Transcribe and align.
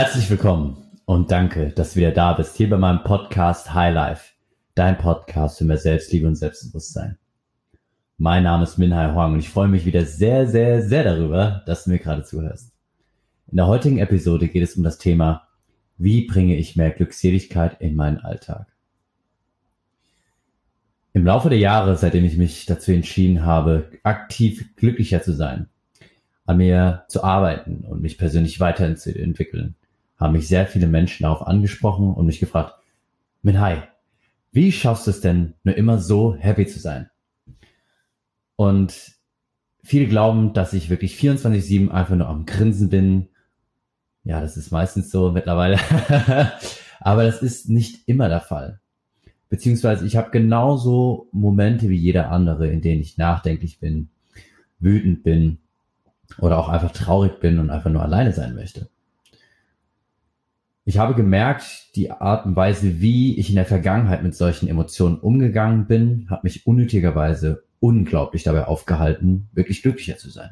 Herzlich 0.00 0.30
willkommen 0.30 0.82
und 1.04 1.30
danke, 1.30 1.72
dass 1.72 1.92
du 1.92 1.96
wieder 1.96 2.10
da 2.10 2.32
bist, 2.32 2.56
hier 2.56 2.70
bei 2.70 2.78
meinem 2.78 3.04
Podcast 3.04 3.74
High 3.74 3.94
Life, 3.94 4.32
dein 4.74 4.96
Podcast 4.96 5.58
für 5.58 5.64
mehr 5.64 5.76
Selbstliebe 5.76 6.26
und 6.26 6.36
Selbstbewusstsein. 6.36 7.18
Mein 8.16 8.44
Name 8.44 8.64
ist 8.64 8.78
Minhai 8.78 9.12
Huang 9.12 9.34
und 9.34 9.40
ich 9.40 9.50
freue 9.50 9.68
mich 9.68 9.84
wieder 9.84 10.06
sehr, 10.06 10.46
sehr, 10.46 10.80
sehr 10.80 11.04
darüber, 11.04 11.62
dass 11.66 11.84
du 11.84 11.90
mir 11.90 11.98
gerade 11.98 12.22
zuhörst. 12.22 12.72
In 13.48 13.58
der 13.58 13.66
heutigen 13.66 13.98
Episode 13.98 14.48
geht 14.48 14.62
es 14.62 14.74
um 14.74 14.82
das 14.82 14.96
Thema, 14.96 15.46
wie 15.98 16.26
bringe 16.26 16.56
ich 16.56 16.76
mehr 16.76 16.92
Glückseligkeit 16.92 17.78
in 17.82 17.94
meinen 17.94 18.20
Alltag? 18.20 18.68
Im 21.12 21.26
Laufe 21.26 21.50
der 21.50 21.58
Jahre, 21.58 21.98
seitdem 21.98 22.24
ich 22.24 22.38
mich 22.38 22.64
dazu 22.64 22.90
entschieden 22.90 23.44
habe, 23.44 23.90
aktiv 24.02 24.74
glücklicher 24.76 25.22
zu 25.22 25.34
sein, 25.34 25.68
an 26.46 26.56
mir 26.56 27.04
zu 27.08 27.22
arbeiten 27.22 27.84
und 27.84 28.00
mich 28.00 28.16
persönlich 28.16 28.60
weiterzuentwickeln, 28.60 29.76
haben 30.20 30.34
mich 30.34 30.46
sehr 30.46 30.66
viele 30.66 30.86
Menschen 30.86 31.24
darauf 31.24 31.46
angesprochen 31.46 32.12
und 32.12 32.26
mich 32.26 32.38
gefragt, 32.38 32.74
Minhai, 33.42 33.88
wie 34.52 34.70
schaffst 34.70 35.06
du 35.06 35.10
es 35.10 35.20
denn, 35.20 35.54
nur 35.64 35.76
immer 35.76 35.98
so 35.98 36.34
happy 36.34 36.66
zu 36.66 36.78
sein? 36.78 37.08
Und 38.56 39.12
viele 39.82 40.06
glauben, 40.06 40.52
dass 40.52 40.74
ich 40.74 40.90
wirklich 40.90 41.18
24-7 41.18 41.88
einfach 41.90 42.14
nur 42.14 42.28
am 42.28 42.44
Grinsen 42.44 42.90
bin. 42.90 43.28
Ja, 44.22 44.42
das 44.42 44.58
ist 44.58 44.70
meistens 44.70 45.10
so 45.10 45.32
mittlerweile. 45.32 45.78
Aber 47.00 47.24
das 47.24 47.42
ist 47.42 47.70
nicht 47.70 48.06
immer 48.06 48.28
der 48.28 48.42
Fall. 48.42 48.80
Beziehungsweise 49.48 50.06
ich 50.06 50.16
habe 50.16 50.30
genauso 50.30 51.28
Momente 51.32 51.88
wie 51.88 51.96
jeder 51.96 52.30
andere, 52.30 52.68
in 52.68 52.82
denen 52.82 53.00
ich 53.00 53.16
nachdenklich 53.16 53.80
bin, 53.80 54.10
wütend 54.78 55.22
bin 55.22 55.58
oder 56.38 56.58
auch 56.58 56.68
einfach 56.68 56.92
traurig 56.92 57.40
bin 57.40 57.58
und 57.58 57.70
einfach 57.70 57.90
nur 57.90 58.02
alleine 58.02 58.32
sein 58.32 58.54
möchte. 58.54 58.90
Ich 60.90 60.98
habe 60.98 61.14
gemerkt, 61.14 61.94
die 61.94 62.10
Art 62.10 62.46
und 62.46 62.56
Weise, 62.56 63.00
wie 63.00 63.38
ich 63.38 63.48
in 63.48 63.54
der 63.54 63.64
Vergangenheit 63.64 64.24
mit 64.24 64.34
solchen 64.34 64.66
Emotionen 64.66 65.20
umgegangen 65.20 65.86
bin, 65.86 66.26
hat 66.28 66.42
mich 66.42 66.66
unnötigerweise 66.66 67.62
unglaublich 67.78 68.42
dabei 68.42 68.64
aufgehalten, 68.64 69.48
wirklich 69.52 69.82
glücklicher 69.82 70.16
zu 70.16 70.30
sein. 70.30 70.50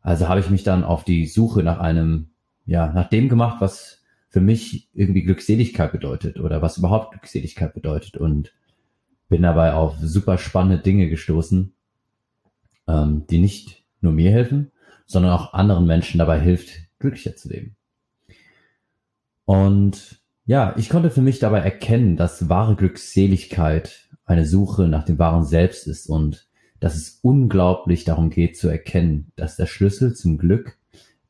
Also 0.00 0.26
habe 0.26 0.40
ich 0.40 0.48
mich 0.48 0.62
dann 0.62 0.84
auf 0.84 1.04
die 1.04 1.26
Suche 1.26 1.62
nach 1.62 1.80
einem, 1.80 2.30
ja, 2.64 2.94
nach 2.94 3.10
dem 3.10 3.28
gemacht, 3.28 3.60
was 3.60 4.02
für 4.30 4.40
mich 4.40 4.88
irgendwie 4.94 5.22
Glückseligkeit 5.22 5.92
bedeutet 5.92 6.40
oder 6.40 6.62
was 6.62 6.78
überhaupt 6.78 7.10
Glückseligkeit 7.10 7.74
bedeutet 7.74 8.16
und 8.16 8.54
bin 9.28 9.42
dabei 9.42 9.74
auf 9.74 9.98
super 10.00 10.38
spannende 10.38 10.78
Dinge 10.82 11.10
gestoßen, 11.10 11.74
ähm, 12.88 13.26
die 13.28 13.38
nicht 13.38 13.84
nur 14.00 14.12
mir 14.12 14.30
helfen, 14.30 14.72
sondern 15.04 15.32
auch 15.32 15.52
anderen 15.52 15.86
Menschen 15.86 16.16
dabei 16.16 16.40
hilft, 16.40 16.70
glücklicher 16.98 17.36
zu 17.36 17.50
leben. 17.50 17.76
Und 19.44 20.20
ja, 20.46 20.74
ich 20.76 20.88
konnte 20.88 21.10
für 21.10 21.22
mich 21.22 21.38
dabei 21.38 21.60
erkennen, 21.60 22.16
dass 22.16 22.48
wahre 22.48 22.76
Glückseligkeit 22.76 24.08
eine 24.24 24.46
Suche 24.46 24.88
nach 24.88 25.04
dem 25.04 25.18
wahren 25.18 25.44
Selbst 25.44 25.86
ist 25.86 26.08
und 26.08 26.48
dass 26.80 26.96
es 26.96 27.18
unglaublich 27.22 28.04
darum 28.04 28.30
geht 28.30 28.56
zu 28.56 28.68
erkennen, 28.68 29.32
dass 29.36 29.56
der 29.56 29.66
Schlüssel 29.66 30.14
zum 30.14 30.38
Glück 30.38 30.78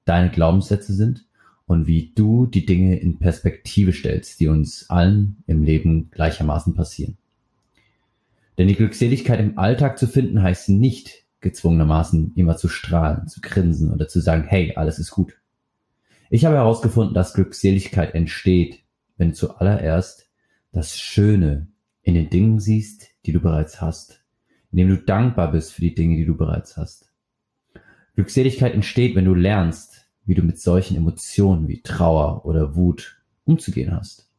deine 0.04 0.30
Glaubenssätze 0.30 0.92
sind 0.92 1.26
und 1.66 1.86
wie 1.86 2.12
du 2.14 2.46
die 2.46 2.66
Dinge 2.66 2.98
in 2.98 3.18
Perspektive 3.18 3.92
stellst, 3.92 4.40
die 4.40 4.48
uns 4.48 4.90
allen 4.90 5.42
im 5.46 5.62
Leben 5.62 6.10
gleichermaßen 6.10 6.74
passieren. 6.74 7.16
Denn 8.58 8.68
die 8.68 8.74
Glückseligkeit 8.74 9.40
im 9.40 9.58
Alltag 9.58 9.98
zu 9.98 10.06
finden 10.06 10.42
heißt 10.42 10.68
nicht 10.68 11.24
gezwungenermaßen 11.40 12.32
immer 12.36 12.56
zu 12.56 12.68
strahlen, 12.68 13.28
zu 13.28 13.40
grinsen 13.40 13.92
oder 13.92 14.08
zu 14.08 14.20
sagen, 14.20 14.44
hey, 14.44 14.74
alles 14.76 14.98
ist 14.98 15.10
gut. 15.10 15.34
Ich 16.30 16.44
habe 16.44 16.56
herausgefunden, 16.56 17.14
dass 17.14 17.34
Glückseligkeit 17.34 18.14
entsteht, 18.14 18.82
wenn 19.16 19.30
du 19.30 19.34
zuallererst 19.34 20.30
das 20.72 20.98
Schöne 20.98 21.68
in 22.02 22.14
den 22.14 22.30
Dingen 22.30 22.58
siehst, 22.58 23.08
die 23.26 23.32
du 23.32 23.40
bereits 23.40 23.80
hast, 23.80 24.24
indem 24.70 24.88
du 24.88 24.96
dankbar 24.98 25.52
bist 25.52 25.72
für 25.72 25.80
die 25.80 25.94
Dinge, 25.94 26.16
die 26.16 26.26
du 26.26 26.36
bereits 26.36 26.76
hast. 26.76 27.12
Glückseligkeit 28.14 28.74
entsteht, 28.74 29.14
wenn 29.14 29.24
du 29.24 29.34
lernst, 29.34 30.08
wie 30.24 30.34
du 30.34 30.42
mit 30.42 30.58
solchen 30.60 30.96
Emotionen 30.96 31.68
wie 31.68 31.82
Trauer 31.82 32.44
oder 32.46 32.76
Wut 32.76 33.22
umzugehen 33.44 33.94
hast. 33.94 34.30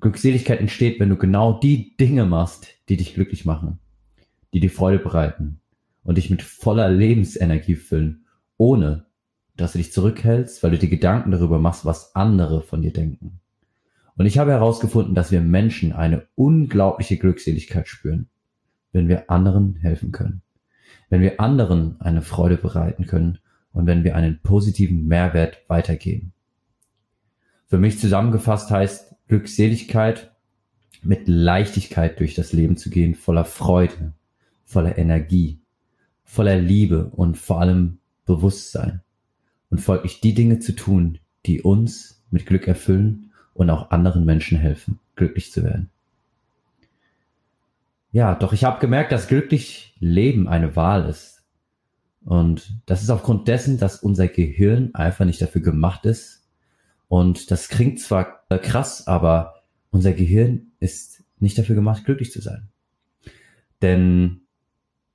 Glückseligkeit 0.00 0.60
entsteht, 0.60 1.00
wenn 1.00 1.08
du 1.08 1.16
genau 1.16 1.58
die 1.58 1.96
Dinge 1.96 2.26
machst, 2.26 2.68
die 2.88 2.96
dich 2.96 3.14
glücklich 3.14 3.44
machen, 3.44 3.78
die 4.52 4.60
dir 4.60 4.70
Freude 4.70 4.98
bereiten 4.98 5.60
und 6.04 6.18
dich 6.18 6.30
mit 6.30 6.42
voller 6.42 6.90
Lebensenergie 6.90 7.76
füllen, 7.76 8.26
ohne 8.58 9.05
dass 9.56 9.72
du 9.72 9.78
dich 9.78 9.92
zurückhältst, 9.92 10.62
weil 10.62 10.72
du 10.72 10.78
dir 10.78 10.88
Gedanken 10.88 11.30
darüber 11.30 11.58
machst, 11.58 11.84
was 11.84 12.14
andere 12.14 12.62
von 12.62 12.82
dir 12.82 12.92
denken. 12.92 13.40
Und 14.16 14.26
ich 14.26 14.38
habe 14.38 14.52
herausgefunden, 14.52 15.14
dass 15.14 15.30
wir 15.30 15.40
Menschen 15.40 15.92
eine 15.92 16.26
unglaubliche 16.34 17.16
Glückseligkeit 17.16 17.88
spüren, 17.88 18.28
wenn 18.92 19.08
wir 19.08 19.30
anderen 19.30 19.76
helfen 19.76 20.12
können, 20.12 20.42
wenn 21.10 21.20
wir 21.20 21.40
anderen 21.40 22.00
eine 22.00 22.22
Freude 22.22 22.56
bereiten 22.56 23.06
können 23.06 23.38
und 23.72 23.86
wenn 23.86 24.04
wir 24.04 24.16
einen 24.16 24.40
positiven 24.40 25.06
Mehrwert 25.06 25.58
weitergeben. 25.68 26.32
Für 27.66 27.78
mich 27.78 27.98
zusammengefasst 27.98 28.70
heißt 28.70 29.16
Glückseligkeit 29.28 30.32
mit 31.02 31.28
Leichtigkeit 31.28 32.18
durch 32.20 32.34
das 32.34 32.52
Leben 32.52 32.76
zu 32.76 32.90
gehen, 32.90 33.14
voller 33.14 33.44
Freude, 33.44 34.14
voller 34.64 34.96
Energie, 34.96 35.60
voller 36.24 36.56
Liebe 36.56 37.06
und 37.06 37.36
vor 37.36 37.60
allem 37.60 37.98
Bewusstsein 38.24 39.02
und 39.76 39.82
folglich 39.82 40.22
die 40.22 40.32
Dinge 40.32 40.58
zu 40.58 40.74
tun, 40.74 41.18
die 41.44 41.60
uns 41.60 42.24
mit 42.30 42.46
Glück 42.46 42.66
erfüllen 42.66 43.30
und 43.52 43.68
auch 43.68 43.90
anderen 43.90 44.24
Menschen 44.24 44.56
helfen, 44.56 45.00
glücklich 45.16 45.52
zu 45.52 45.62
werden. 45.62 45.90
Ja, 48.10 48.34
doch 48.34 48.54
ich 48.54 48.64
habe 48.64 48.80
gemerkt, 48.80 49.12
dass 49.12 49.28
glücklich 49.28 49.94
Leben 50.00 50.48
eine 50.48 50.76
Wahl 50.76 51.06
ist. 51.10 51.44
Und 52.24 52.80
das 52.86 53.02
ist 53.02 53.10
aufgrund 53.10 53.48
dessen, 53.48 53.76
dass 53.76 54.02
unser 54.02 54.28
Gehirn 54.28 54.94
einfach 54.94 55.26
nicht 55.26 55.42
dafür 55.42 55.60
gemacht 55.60 56.06
ist. 56.06 56.48
Und 57.06 57.50
das 57.50 57.68
klingt 57.68 58.00
zwar 58.00 58.46
krass, 58.48 59.06
aber 59.06 59.62
unser 59.90 60.14
Gehirn 60.14 60.68
ist 60.80 61.22
nicht 61.38 61.58
dafür 61.58 61.74
gemacht, 61.74 62.06
glücklich 62.06 62.32
zu 62.32 62.40
sein. 62.40 62.70
Denn 63.82 64.40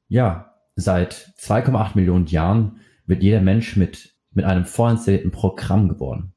ja, 0.07 0.53
seit 0.75 1.33
2,8 1.39 1.95
Millionen 1.95 2.27
Jahren 2.27 2.79
wird 3.07 3.23
jeder 3.23 3.41
Mensch 3.41 3.75
mit, 3.75 4.11
mit 4.33 4.45
einem 4.45 4.65
vorinstallierten 4.65 5.31
Programm 5.31 5.89
geboren. 5.89 6.33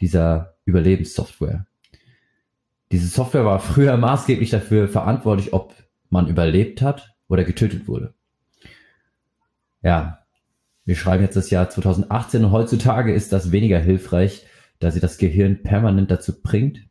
Dieser 0.00 0.54
Überlebenssoftware. 0.64 1.66
Diese 2.92 3.08
Software 3.08 3.44
war 3.44 3.60
früher 3.60 3.96
maßgeblich 3.98 4.50
dafür 4.50 4.88
verantwortlich, 4.88 5.52
ob 5.52 5.74
man 6.10 6.28
überlebt 6.28 6.82
hat 6.82 7.14
oder 7.28 7.44
getötet 7.44 7.88
wurde. 7.88 8.14
Ja, 9.82 10.24
wir 10.84 10.96
schreiben 10.96 11.22
jetzt 11.22 11.36
das 11.36 11.50
Jahr 11.50 11.70
2018 11.70 12.44
und 12.44 12.52
heutzutage 12.52 13.12
ist 13.12 13.32
das 13.32 13.52
weniger 13.52 13.78
hilfreich, 13.78 14.46
da 14.78 14.90
sie 14.90 15.00
das 15.00 15.18
Gehirn 15.18 15.62
permanent 15.62 16.10
dazu 16.10 16.42
bringt, 16.42 16.86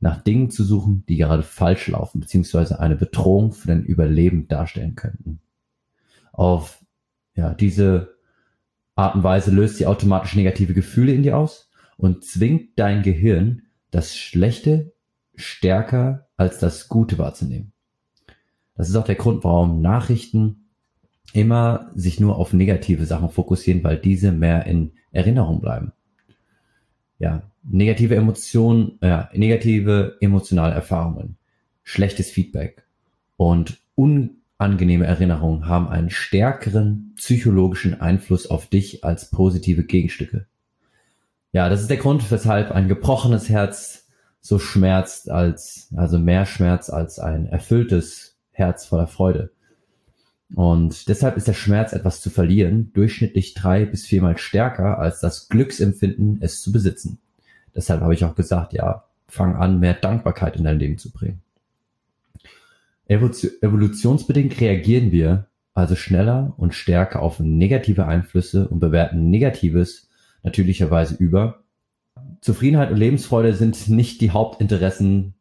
nach 0.00 0.22
Dingen 0.22 0.50
zu 0.50 0.64
suchen, 0.64 1.04
die 1.08 1.16
gerade 1.16 1.42
falsch 1.42 1.88
laufen, 1.88 2.20
beziehungsweise 2.20 2.80
eine 2.80 2.96
Bedrohung 2.96 3.52
für 3.52 3.68
dein 3.68 3.84
Überleben 3.84 4.48
darstellen 4.48 4.94
könnten. 4.94 5.40
Auf 6.32 6.84
ja, 7.34 7.54
diese 7.54 8.16
Art 9.00 9.14
und 9.14 9.22
Weise 9.22 9.50
löst 9.50 9.78
sie 9.78 9.86
automatisch 9.86 10.36
negative 10.36 10.74
Gefühle 10.74 11.12
in 11.12 11.22
dir 11.22 11.38
aus 11.38 11.70
und 11.96 12.22
zwingt 12.22 12.78
dein 12.78 13.02
Gehirn, 13.02 13.62
das 13.90 14.14
Schlechte 14.14 14.92
stärker 15.34 16.28
als 16.36 16.58
das 16.58 16.88
Gute 16.88 17.16
wahrzunehmen. 17.16 17.72
Das 18.74 18.90
ist 18.90 18.96
auch 18.96 19.06
der 19.06 19.14
Grund, 19.14 19.42
warum 19.42 19.80
Nachrichten 19.80 20.68
immer 21.32 21.90
sich 21.94 22.20
nur 22.20 22.36
auf 22.36 22.52
negative 22.52 23.06
Sachen 23.06 23.30
fokussieren, 23.30 23.82
weil 23.84 23.96
diese 23.96 24.32
mehr 24.32 24.66
in 24.66 24.92
Erinnerung 25.12 25.62
bleiben. 25.62 25.92
Ja, 27.18 27.42
negative 27.62 28.16
Emotionen, 28.16 28.98
ja, 29.02 29.30
negative 29.32 30.18
emotionale 30.20 30.74
Erfahrungen, 30.74 31.38
schlechtes 31.84 32.30
Feedback 32.30 32.84
und 33.38 33.78
unangenehme 34.60 35.06
Erinnerungen 35.06 35.66
haben 35.66 35.88
einen 35.88 36.10
stärkeren 36.10 37.14
psychologischen 37.16 38.00
Einfluss 38.00 38.46
auf 38.46 38.66
dich 38.66 39.04
als 39.04 39.30
positive 39.30 39.84
Gegenstücke. 39.84 40.46
Ja, 41.52 41.70
das 41.70 41.80
ist 41.80 41.88
der 41.88 41.96
Grund, 41.96 42.30
weshalb 42.30 42.70
ein 42.70 42.86
gebrochenes 42.86 43.48
Herz 43.48 44.06
so 44.40 44.58
schmerzt 44.58 45.30
als, 45.30 45.88
also 45.96 46.18
mehr 46.18 46.44
Schmerz 46.44 46.90
als 46.90 47.18
ein 47.18 47.46
erfülltes 47.46 48.36
Herz 48.52 48.84
voller 48.84 49.06
Freude. 49.06 49.50
Und 50.54 51.08
deshalb 51.08 51.36
ist 51.36 51.48
der 51.48 51.54
Schmerz, 51.54 51.92
etwas 51.92 52.20
zu 52.20 52.28
verlieren, 52.28 52.92
durchschnittlich 52.92 53.54
drei 53.54 53.86
bis 53.86 54.04
viermal 54.04 54.36
stärker 54.36 54.98
als 54.98 55.20
das 55.20 55.48
Glücksempfinden, 55.48 56.38
es 56.42 56.60
zu 56.60 56.70
besitzen. 56.70 57.18
Deshalb 57.74 58.02
habe 58.02 58.14
ich 58.14 58.24
auch 58.24 58.34
gesagt, 58.34 58.72
ja, 58.72 59.04
fang 59.26 59.56
an, 59.56 59.80
mehr 59.80 59.94
Dankbarkeit 59.94 60.56
in 60.56 60.64
dein 60.64 60.78
Leben 60.78 60.98
zu 60.98 61.10
bringen. 61.10 61.40
Evolutionsbedingt 63.10 64.60
reagieren 64.60 65.10
wir 65.10 65.48
also 65.74 65.96
schneller 65.96 66.54
und 66.56 66.74
stärker 66.74 67.22
auf 67.22 67.40
negative 67.40 68.06
Einflüsse 68.06 68.68
und 68.68 68.80
bewerten 68.80 69.30
Negatives 69.30 70.08
natürlicherweise 70.42 71.16
über. 71.16 71.64
Zufriedenheit 72.40 72.90
und 72.90 72.98
Lebensfreude 72.98 73.54
sind 73.54 73.88
nicht 73.88 74.20
die 74.20 74.30
Hauptinteressen 74.30 75.34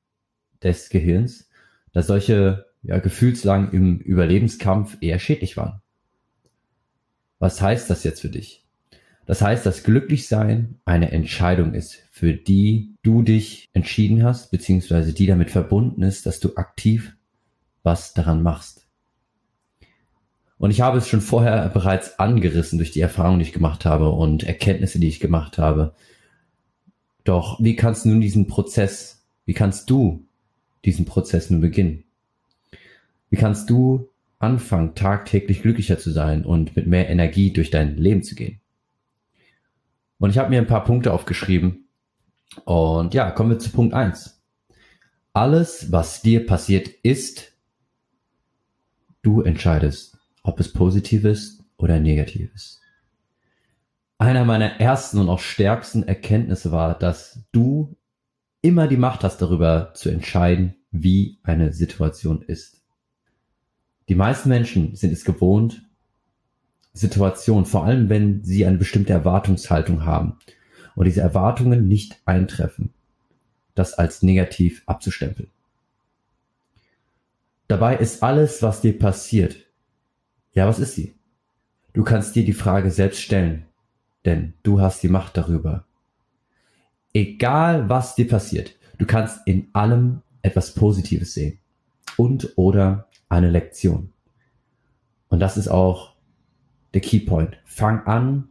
des 0.63 0.89
Gehirns, 0.89 1.49
da 1.93 2.01
solche 2.01 2.65
ja, 2.81 2.99
Gefühlslagen 2.99 3.71
im 3.71 3.99
Überlebenskampf 3.99 4.97
eher 5.01 5.19
schädlich 5.19 5.57
waren. 5.57 5.81
Was 7.39 7.61
heißt 7.61 7.89
das 7.89 8.03
jetzt 8.03 8.21
für 8.21 8.29
dich? 8.29 8.65
Das 9.25 9.41
heißt, 9.41 9.65
dass 9.65 9.83
Glücklichsein 9.83 10.79
eine 10.85 11.11
Entscheidung 11.11 11.73
ist, 11.75 12.03
für 12.09 12.33
die 12.33 12.95
du 13.03 13.21
dich 13.21 13.69
entschieden 13.73 14.23
hast, 14.23 14.49
beziehungsweise 14.49 15.13
die 15.13 15.27
damit 15.27 15.51
verbunden 15.51 16.01
ist, 16.01 16.25
dass 16.25 16.39
du 16.39 16.55
aktiv 16.55 17.15
was 17.83 18.13
daran 18.13 18.43
machst. 18.43 18.87
Und 20.57 20.71
ich 20.71 20.81
habe 20.81 20.97
es 20.97 21.07
schon 21.07 21.21
vorher 21.21 21.69
bereits 21.69 22.19
angerissen 22.19 22.77
durch 22.77 22.91
die 22.91 22.99
Erfahrungen, 22.99 23.39
die 23.39 23.45
ich 23.45 23.53
gemacht 23.53 23.85
habe 23.85 24.09
und 24.09 24.43
Erkenntnisse, 24.43 24.99
die 24.99 25.07
ich 25.07 25.21
gemacht 25.21 25.57
habe. 25.57 25.95
Doch 27.23 27.59
wie 27.61 27.75
kannst 27.75 28.03
du 28.03 28.09
nun 28.09 28.21
diesen 28.21 28.47
Prozess, 28.47 29.25
wie 29.45 29.53
kannst 29.53 29.89
du 29.89 30.25
diesen 30.83 31.05
Prozess 31.05 31.49
nun 31.49 31.61
beginnen? 31.61 32.03
Wie 33.29 33.37
kannst 33.37 33.69
du 33.69 34.09
anfangen, 34.37 34.95
tagtäglich 34.95 35.61
glücklicher 35.61 35.97
zu 35.97 36.11
sein 36.11 36.45
und 36.45 36.75
mit 36.75 36.87
mehr 36.87 37.09
Energie 37.09 37.53
durch 37.53 37.69
dein 37.69 37.95
Leben 37.95 38.23
zu 38.23 38.35
gehen? 38.35 38.59
Und 40.17 40.31
ich 40.31 40.37
habe 40.37 40.49
mir 40.49 40.59
ein 40.59 40.67
paar 40.67 40.83
Punkte 40.83 41.13
aufgeschrieben. 41.13 41.85
Und 42.65 43.13
ja, 43.13 43.31
kommen 43.31 43.51
wir 43.51 43.59
zu 43.59 43.69
Punkt 43.69 43.93
eins. 43.93 44.41
Alles, 45.31 45.91
was 45.91 46.21
dir 46.21 46.45
passiert 46.45 46.89
ist, 47.03 47.53
du 49.21 49.41
entscheidest 49.41 50.19
ob 50.43 50.59
es 50.59 50.71
positiv 50.71 51.25
ist 51.25 51.63
oder 51.77 51.99
negativ 51.99 52.53
ist. 52.53 52.81
Einer 54.17 54.45
meiner 54.45 54.79
ersten 54.81 55.19
und 55.19 55.29
auch 55.29 55.39
stärksten 55.39 56.03
Erkenntnisse 56.03 56.71
war, 56.71 56.97
dass 56.97 57.43
du 57.51 57.95
immer 58.61 58.87
die 58.87 58.97
Macht 58.97 59.23
hast 59.23 59.37
darüber 59.37 59.93
zu 59.93 60.09
entscheiden, 60.09 60.75
wie 60.91 61.39
eine 61.43 61.71
Situation 61.71 62.41
ist. 62.41 62.81
Die 64.09 64.15
meisten 64.15 64.49
Menschen 64.49 64.95
sind 64.95 65.13
es 65.13 65.23
gewohnt, 65.23 65.83
Situationen, 66.93 67.65
vor 67.65 67.85
allem 67.85 68.09
wenn 68.09 68.43
sie 68.43 68.65
eine 68.65 68.77
bestimmte 68.77 69.13
Erwartungshaltung 69.13 70.05
haben 70.05 70.37
und 70.95 71.05
diese 71.05 71.21
Erwartungen 71.21 71.87
nicht 71.87 72.19
eintreffen, 72.25 72.93
das 73.75 73.93
als 73.93 74.23
negativ 74.23 74.83
abzustempeln. 74.87 75.49
Dabei 77.69 77.97
ist 77.97 78.23
alles, 78.23 78.63
was 78.63 78.81
dir 78.81 78.97
passiert, 78.97 79.55
ja, 80.53 80.67
was 80.67 80.79
ist 80.79 80.95
sie? 80.95 81.13
Du 81.93 82.03
kannst 82.03 82.35
dir 82.35 82.43
die 82.43 82.53
Frage 82.53 82.89
selbst 82.89 83.21
stellen, 83.21 83.67
denn 84.25 84.55
du 84.63 84.81
hast 84.81 85.03
die 85.03 85.07
Macht 85.07 85.37
darüber. 85.37 85.85
Egal 87.13 87.87
was 87.87 88.15
dir 88.15 88.27
passiert, 88.27 88.75
du 88.97 89.05
kannst 89.05 89.45
in 89.45 89.69
allem 89.73 90.23
etwas 90.41 90.73
Positives 90.73 91.35
sehen 91.35 91.59
und 92.17 92.53
oder 92.55 93.07
eine 93.29 93.51
Lektion. 93.51 94.13
Und 95.27 95.39
das 95.39 95.55
ist 95.55 95.67
auch 95.67 96.15
der 96.95 97.01
Keypoint. 97.01 97.59
Fang 97.65 98.07
an, 98.07 98.47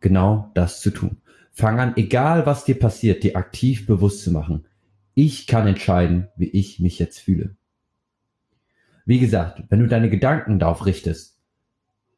genau 0.00 0.50
das 0.52 0.82
zu 0.82 0.90
tun. 0.90 1.22
Fang 1.52 1.80
an, 1.80 1.96
egal 1.96 2.44
was 2.44 2.66
dir 2.66 2.78
passiert, 2.78 3.22
dir 3.22 3.34
aktiv 3.34 3.86
bewusst 3.86 4.22
zu 4.22 4.30
machen. 4.30 4.66
Ich 5.14 5.46
kann 5.46 5.66
entscheiden, 5.66 6.28
wie 6.36 6.50
ich 6.50 6.80
mich 6.80 6.98
jetzt 6.98 7.18
fühle. 7.18 7.56
Wie 9.04 9.18
gesagt, 9.18 9.62
wenn 9.68 9.80
du 9.80 9.86
deine 9.86 10.10
Gedanken 10.10 10.58
darauf 10.58 10.86
richtest, 10.86 11.38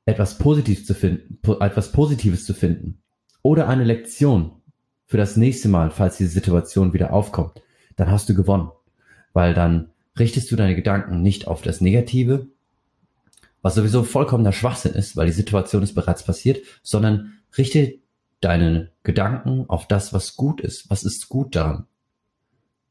etwas 0.07 0.39
Positives 0.39 0.87
zu 0.87 0.95
finden, 0.95 1.39
etwas 1.61 1.93
Positives 1.93 2.45
zu 2.45 2.55
finden 2.55 3.03
oder 3.43 3.69
eine 3.69 3.85
Lektion 3.85 4.63
für 5.07 5.17
das 5.17 5.37
nächste 5.37 5.69
Mal, 5.69 5.91
falls 5.91 6.19
diese 6.19 6.31
Situation 6.31 6.93
wieder 6.93 7.13
aufkommt, 7.13 7.63
dann 7.97 8.11
hast 8.11 8.29
du 8.29 8.35
gewonnen, 8.35 8.71
weil 9.33 9.55
dann 9.55 9.91
richtest 10.19 10.51
du 10.51 10.57
deine 10.57 10.77
Gedanken 10.77 11.23
nicht 11.23 11.47
auf 11.47 11.63
das 11.63 11.81
Negative, 11.81 12.47
was 13.63 13.75
sowieso 13.77 14.05
vollkommener 14.05 14.53
Schwachsinn 14.53 14.93
ist, 14.93 15.17
weil 15.17 15.27
die 15.27 15.33
Situation 15.33 15.83
ist 15.83 15.95
bereits 15.95 16.23
passiert, 16.23 16.63
sondern 16.83 17.39
richte 17.57 17.95
deine 18.41 18.91
Gedanken 19.03 19.65
auf 19.69 19.89
das, 19.89 20.13
was 20.13 20.37
gut 20.37 20.61
ist. 20.61 20.91
Was 20.91 21.03
ist 21.03 21.31
gut 21.31 21.57
daran? 21.57 21.87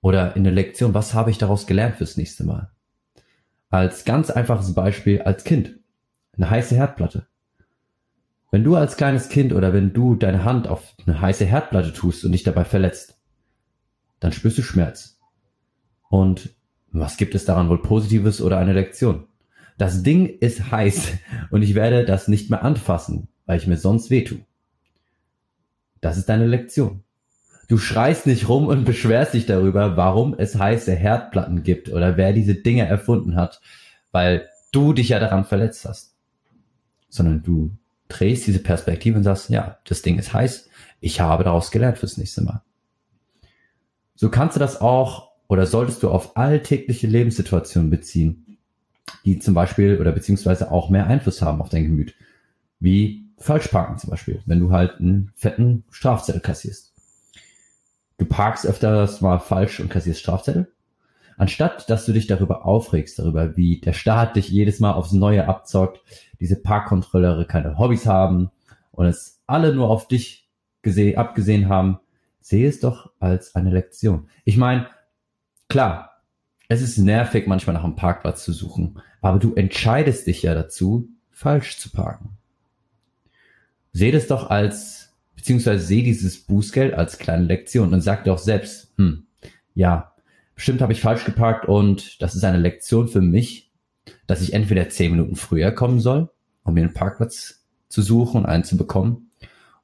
Oder 0.01 0.35
in 0.35 0.43
der 0.43 0.51
Lektion, 0.51 0.95
was 0.95 1.13
habe 1.13 1.29
ich 1.29 1.37
daraus 1.37 1.67
gelernt 1.67 1.97
fürs 1.97 2.17
nächste 2.17 2.43
Mal? 2.43 2.72
Als 3.73 4.05
ganz 4.05 4.29
einfaches 4.29 4.75
Beispiel 4.75 5.23
als 5.23 5.43
Kind. 5.43 5.79
Eine 6.37 6.47
heiße 6.47 6.75
Herdplatte. 6.75 7.25
Wenn 8.51 8.63
du 8.63 8.75
als 8.75 8.97
kleines 8.97 9.29
Kind 9.29 9.51
oder 9.51 9.73
wenn 9.73 9.93
du 9.93 10.13
deine 10.13 10.43
Hand 10.43 10.67
auf 10.67 10.93
eine 11.07 11.19
heiße 11.19 11.43
Herdplatte 11.43 11.91
tust 11.91 12.23
und 12.23 12.33
dich 12.33 12.43
dabei 12.43 12.65
verletzt, 12.65 13.17
dann 14.19 14.31
spürst 14.31 14.59
du 14.59 14.61
Schmerz. 14.61 15.17
Und 16.07 16.51
was 16.91 17.17
gibt 17.17 17.33
es 17.33 17.45
daran 17.45 17.67
wohl 17.67 17.81
Positives 17.81 18.41
oder 18.41 18.59
eine 18.59 18.73
Lektion? 18.73 19.25
Das 19.79 20.03
Ding 20.03 20.27
ist 20.27 20.69
heiß 20.69 21.13
und 21.49 21.63
ich 21.63 21.73
werde 21.73 22.05
das 22.05 22.27
nicht 22.27 22.51
mehr 22.51 22.63
anfassen, 22.63 23.27
weil 23.47 23.57
ich 23.57 23.65
mir 23.65 23.77
sonst 23.77 24.11
wehtue. 24.11 24.45
Das 25.99 26.17
ist 26.17 26.29
deine 26.29 26.45
Lektion. 26.45 27.03
Du 27.67 27.77
schreist 27.77 28.27
nicht 28.27 28.49
rum 28.49 28.67
und 28.67 28.83
beschwerst 28.83 29.33
dich 29.33 29.45
darüber, 29.45 29.95
warum 29.95 30.35
es 30.37 30.57
heiße 30.57 30.93
Herdplatten 30.93 31.63
gibt 31.63 31.89
oder 31.89 32.17
wer 32.17 32.33
diese 32.33 32.55
Dinge 32.55 32.85
erfunden 32.85 33.35
hat, 33.35 33.61
weil 34.11 34.49
du 34.71 34.93
dich 34.93 35.09
ja 35.09 35.19
daran 35.19 35.45
verletzt 35.45 35.85
hast. 35.85 36.15
Sondern 37.09 37.41
du 37.41 37.71
drehst 38.09 38.47
diese 38.47 38.59
Perspektive 38.59 39.17
und 39.17 39.23
sagst, 39.23 39.49
ja, 39.49 39.77
das 39.85 40.01
Ding 40.01 40.19
ist 40.19 40.33
heiß, 40.33 40.69
ich 40.99 41.21
habe 41.21 41.43
daraus 41.43 41.71
gelernt 41.71 41.97
fürs 41.97 42.17
nächste 42.17 42.43
Mal. 42.43 42.61
So 44.15 44.29
kannst 44.29 44.55
du 44.55 44.59
das 44.59 44.81
auch 44.81 45.31
oder 45.47 45.65
solltest 45.65 46.03
du 46.03 46.09
auf 46.09 46.35
alltägliche 46.35 47.07
Lebenssituationen 47.07 47.89
beziehen, 47.89 48.57
die 49.25 49.39
zum 49.39 49.53
Beispiel 49.53 49.99
oder 49.99 50.11
beziehungsweise 50.11 50.69
auch 50.71 50.89
mehr 50.89 51.07
Einfluss 51.07 51.41
haben 51.41 51.61
auf 51.61 51.69
dein 51.69 51.83
Gemüt. 51.83 52.13
Wie 52.79 53.25
Falschparken 53.37 53.97
zum 53.97 54.09
Beispiel, 54.09 54.41
wenn 54.45 54.59
du 54.59 54.71
halt 54.71 54.99
einen 54.99 55.31
fetten 55.35 55.85
Strafzettel 55.89 56.41
kassierst 56.41 56.92
du 58.17 58.25
parkst 58.25 58.65
öfters 58.65 59.21
mal 59.21 59.39
falsch 59.39 59.79
und 59.79 59.89
kassierst 59.89 60.19
Strafzettel. 60.19 60.71
Anstatt, 61.37 61.89
dass 61.89 62.05
du 62.05 62.13
dich 62.13 62.27
darüber 62.27 62.65
aufregst, 62.65 63.17
darüber, 63.19 63.57
wie 63.57 63.79
der 63.79 63.93
Staat 63.93 64.35
dich 64.35 64.49
jedes 64.49 64.79
Mal 64.79 64.93
aufs 64.93 65.13
Neue 65.13 65.47
abzockt, 65.47 66.01
diese 66.39 66.61
Parkkontrolleure 66.61 67.45
keine 67.45 67.77
Hobbys 67.77 68.05
haben 68.05 68.51
und 68.91 69.07
es 69.07 69.41
alle 69.47 69.73
nur 69.73 69.89
auf 69.89 70.07
dich 70.07 70.49
gesehen, 70.83 71.17
abgesehen 71.17 71.69
haben, 71.69 71.99
sehe 72.39 72.67
es 72.67 72.79
doch 72.79 73.11
als 73.19 73.55
eine 73.55 73.71
Lektion. 73.71 74.27
Ich 74.43 74.57
meine, 74.57 74.87
klar, 75.69 76.21
es 76.67 76.81
ist 76.81 76.97
nervig, 76.97 77.47
manchmal 77.47 77.73
nach 77.73 77.83
einem 77.83 77.95
Parkplatz 77.95 78.43
zu 78.43 78.53
suchen, 78.53 78.99
aber 79.21 79.39
du 79.39 79.55
entscheidest 79.55 80.27
dich 80.27 80.43
ja 80.43 80.53
dazu, 80.53 81.09
falsch 81.31 81.77
zu 81.77 81.89
parken. 81.89 82.37
Sehe 83.91 84.11
das 84.11 84.27
doch 84.27 84.49
als 84.49 85.02
beziehungsweise 85.43 85.85
sehe 85.85 86.03
dieses 86.03 86.39
Bußgeld 86.39 86.93
als 86.93 87.17
kleine 87.19 87.43
Lektion 87.43 87.93
und 87.93 87.99
sag 87.99 88.23
dir 88.23 88.31
auch 88.31 88.37
selbst, 88.37 88.93
hm, 88.95 89.25
ja, 89.75 90.13
bestimmt 90.55 90.81
habe 90.81 90.93
ich 90.93 91.01
falsch 91.01 91.25
geparkt 91.25 91.67
und 91.67 92.21
das 92.21 92.33
ist 92.33 92.45
eine 92.45 92.59
Lektion 92.59 93.09
für 93.09 93.19
mich, 93.19 93.69
dass 94.25 94.41
ich 94.41 94.53
entweder 94.53 94.87
zehn 94.87 95.11
Minuten 95.11 95.35
früher 95.35 95.73
kommen 95.73 95.99
soll, 95.99 96.29
um 96.63 96.75
mir 96.75 96.83
einen 96.83 96.93
Parkplatz 96.93 97.61
zu 97.89 98.01
suchen 98.01 98.37
und 98.37 98.45
einen 98.45 98.63
zu 98.63 98.77
bekommen, 98.77 99.31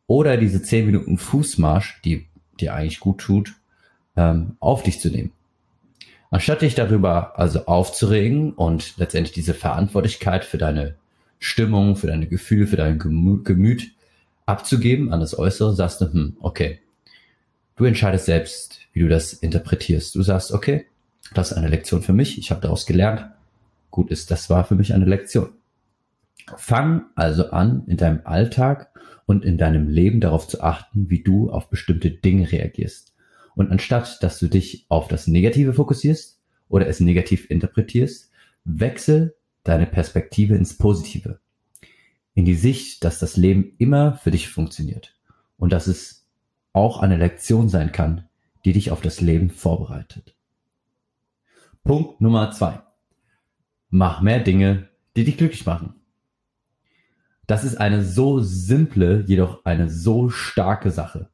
oder 0.07 0.37
diese 0.37 0.61
zehn 0.61 0.85
Minuten 0.85 1.17
Fußmarsch, 1.17 2.03
die 2.05 2.29
dir 2.61 2.73
eigentlich 2.73 3.01
gut 3.01 3.19
tut, 3.19 3.55
ähm, 4.15 4.55
auf 4.61 4.83
dich 4.83 5.01
zu 5.01 5.09
nehmen. 5.09 5.31
Anstatt 6.31 6.61
dich 6.61 6.73
darüber 6.73 7.37
also 7.37 7.65
aufzuregen 7.65 8.53
und 8.53 8.95
letztendlich 8.95 9.33
diese 9.33 9.53
Verantwortlichkeit 9.53 10.45
für 10.45 10.57
deine 10.57 10.95
Stimmung, 11.37 11.97
für 11.97 12.07
deine 12.07 12.27
Gefühle, 12.27 12.65
für 12.65 12.77
dein 12.77 12.97
Gemüt 12.97 13.98
abzugeben 14.49 15.13
an 15.13 15.19
das 15.19 15.37
Äußere, 15.37 15.75
sagst 15.75 16.01
du, 16.01 16.11
hm, 16.11 16.37
okay. 16.39 16.79
Du 17.75 17.85
entscheidest 17.85 18.25
selbst, 18.25 18.79
wie 18.91 19.01
du 19.01 19.07
das 19.07 19.31
interpretierst. 19.31 20.15
Du 20.15 20.23
sagst, 20.23 20.51
okay, 20.51 20.87
das 21.33 21.51
ist 21.51 21.57
eine 21.57 21.67
Lektion 21.67 22.01
für 22.01 22.13
mich, 22.13 22.37
ich 22.39 22.49
habe 22.49 22.59
daraus 22.59 22.85
gelernt. 22.85 23.29
Gut 23.91 24.09
ist, 24.09 24.31
das 24.31 24.49
war 24.49 24.65
für 24.65 24.75
mich 24.75 24.93
eine 24.93 25.05
Lektion. 25.05 25.49
Fang 26.57 27.05
also 27.15 27.51
an, 27.51 27.83
in 27.85 27.97
deinem 27.97 28.21
Alltag 28.23 28.89
und 29.27 29.45
in 29.45 29.59
deinem 29.59 29.87
Leben 29.87 30.19
darauf 30.19 30.47
zu 30.47 30.61
achten, 30.61 31.09
wie 31.09 31.21
du 31.21 31.51
auf 31.51 31.69
bestimmte 31.69 32.09
Dinge 32.09 32.51
reagierst. 32.51 33.13
Und 33.55 33.71
anstatt, 33.71 34.23
dass 34.23 34.39
du 34.39 34.47
dich 34.47 34.85
auf 34.89 35.07
das 35.07 35.27
Negative 35.27 35.73
fokussierst 35.73 36.39
oder 36.69 36.87
es 36.87 36.99
negativ 36.99 37.49
interpretierst, 37.51 38.31
wechsel 38.65 39.35
deine 39.63 39.85
Perspektive 39.85 40.55
ins 40.55 40.75
Positive 40.77 41.39
in 42.39 42.45
die 42.45 42.55
Sicht, 42.55 43.03
dass 43.03 43.19
das 43.19 43.35
Leben 43.35 43.73
immer 43.79 44.13
für 44.13 44.31
dich 44.31 44.47
funktioniert 44.47 45.13
und 45.57 45.73
dass 45.73 45.87
es 45.87 46.25
auch 46.71 47.01
eine 47.01 47.17
Lektion 47.17 47.67
sein 47.67 47.91
kann, 47.91 48.29
die 48.63 48.71
dich 48.71 48.91
auf 48.91 49.01
das 49.01 49.19
Leben 49.19 49.49
vorbereitet. 49.49 50.37
Punkt 51.83 52.21
Nummer 52.21 52.51
zwei. 52.51 52.79
Mach 53.89 54.21
mehr 54.21 54.39
Dinge, 54.39 54.87
die 55.17 55.25
dich 55.25 55.35
glücklich 55.35 55.65
machen. 55.65 55.95
Das 57.45 57.65
ist 57.65 57.75
eine 57.75 58.05
so 58.05 58.39
simple, 58.39 59.25
jedoch 59.27 59.65
eine 59.65 59.89
so 59.89 60.29
starke 60.29 60.91
Sache. 60.91 61.27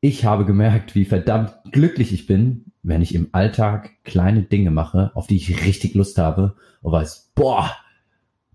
Ich 0.00 0.24
habe 0.24 0.44
gemerkt, 0.44 0.94
wie 0.94 1.04
verdammt 1.04 1.52
glücklich 1.72 2.12
ich 2.12 2.28
bin, 2.28 2.66
wenn 2.84 3.02
ich 3.02 3.12
im 3.12 3.30
Alltag 3.32 4.04
kleine 4.04 4.42
Dinge 4.44 4.70
mache, 4.70 5.10
auf 5.16 5.26
die 5.26 5.36
ich 5.36 5.64
richtig 5.64 5.94
Lust 5.94 6.16
habe 6.16 6.54
und 6.80 6.92
weiß, 6.92 7.32
boah, 7.34 7.74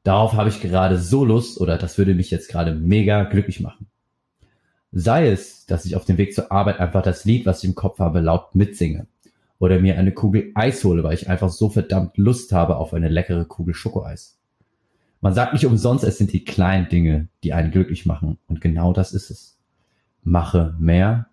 darauf 0.04 0.34
habe 0.34 0.50
ich 0.50 0.62
gerade 0.62 0.98
so 1.00 1.26
Lust 1.26 1.60
oder 1.60 1.78
das 1.78 1.98
würde 1.98 2.14
mich 2.14 2.30
jetzt 2.32 2.50
gerade 2.50 2.74
mega 2.76 3.24
glücklich 3.24 3.60
machen. 3.60 3.88
Sei 4.92 5.28
es, 5.28 5.66
dass 5.66 5.86
ich 5.86 5.96
auf 5.96 6.06
dem 6.06 6.18
Weg 6.18 6.36
zur 6.36 6.52
Arbeit 6.52 6.80
einfach 6.80 7.02
das 7.02 7.26
Lied, 7.26 7.46
was 7.46 7.64
ich 7.64 7.70
im 7.70 7.76
Kopf 7.76 8.00
habe, 8.00 8.20
laut 8.20 8.54
mitsinge 8.54 9.08
oder 9.58 9.80
mir 9.80 9.98
eine 9.98 10.12
Kugel 10.12 10.52
Eis 10.56 10.84
hole, 10.84 11.04
weil 11.04 11.16
ich 11.16 11.30
einfach 11.30 11.50
so 11.50 11.70
verdammt 11.70 12.18
Lust 12.18 12.52
habe 12.52 12.76
auf 12.78 12.94
eine 12.94 13.10
leckere 13.10 13.46
Kugel 13.46 13.74
Schokoeis. 13.74 14.38
Man 15.22 15.34
sagt 15.34 15.54
nicht 15.54 15.66
umsonst, 15.66 16.04
es 16.04 16.18
sind 16.18 16.34
die 16.34 16.44
kleinen 16.44 16.90
Dinge, 16.90 17.30
die 17.44 17.54
einen 17.54 17.72
glücklich 17.72 18.06
machen. 18.06 18.38
Und 18.48 18.60
genau 18.60 18.92
das 18.92 19.14
ist 19.14 19.32
es. 19.32 19.58
Mache 20.22 20.76
mehr 20.80 21.28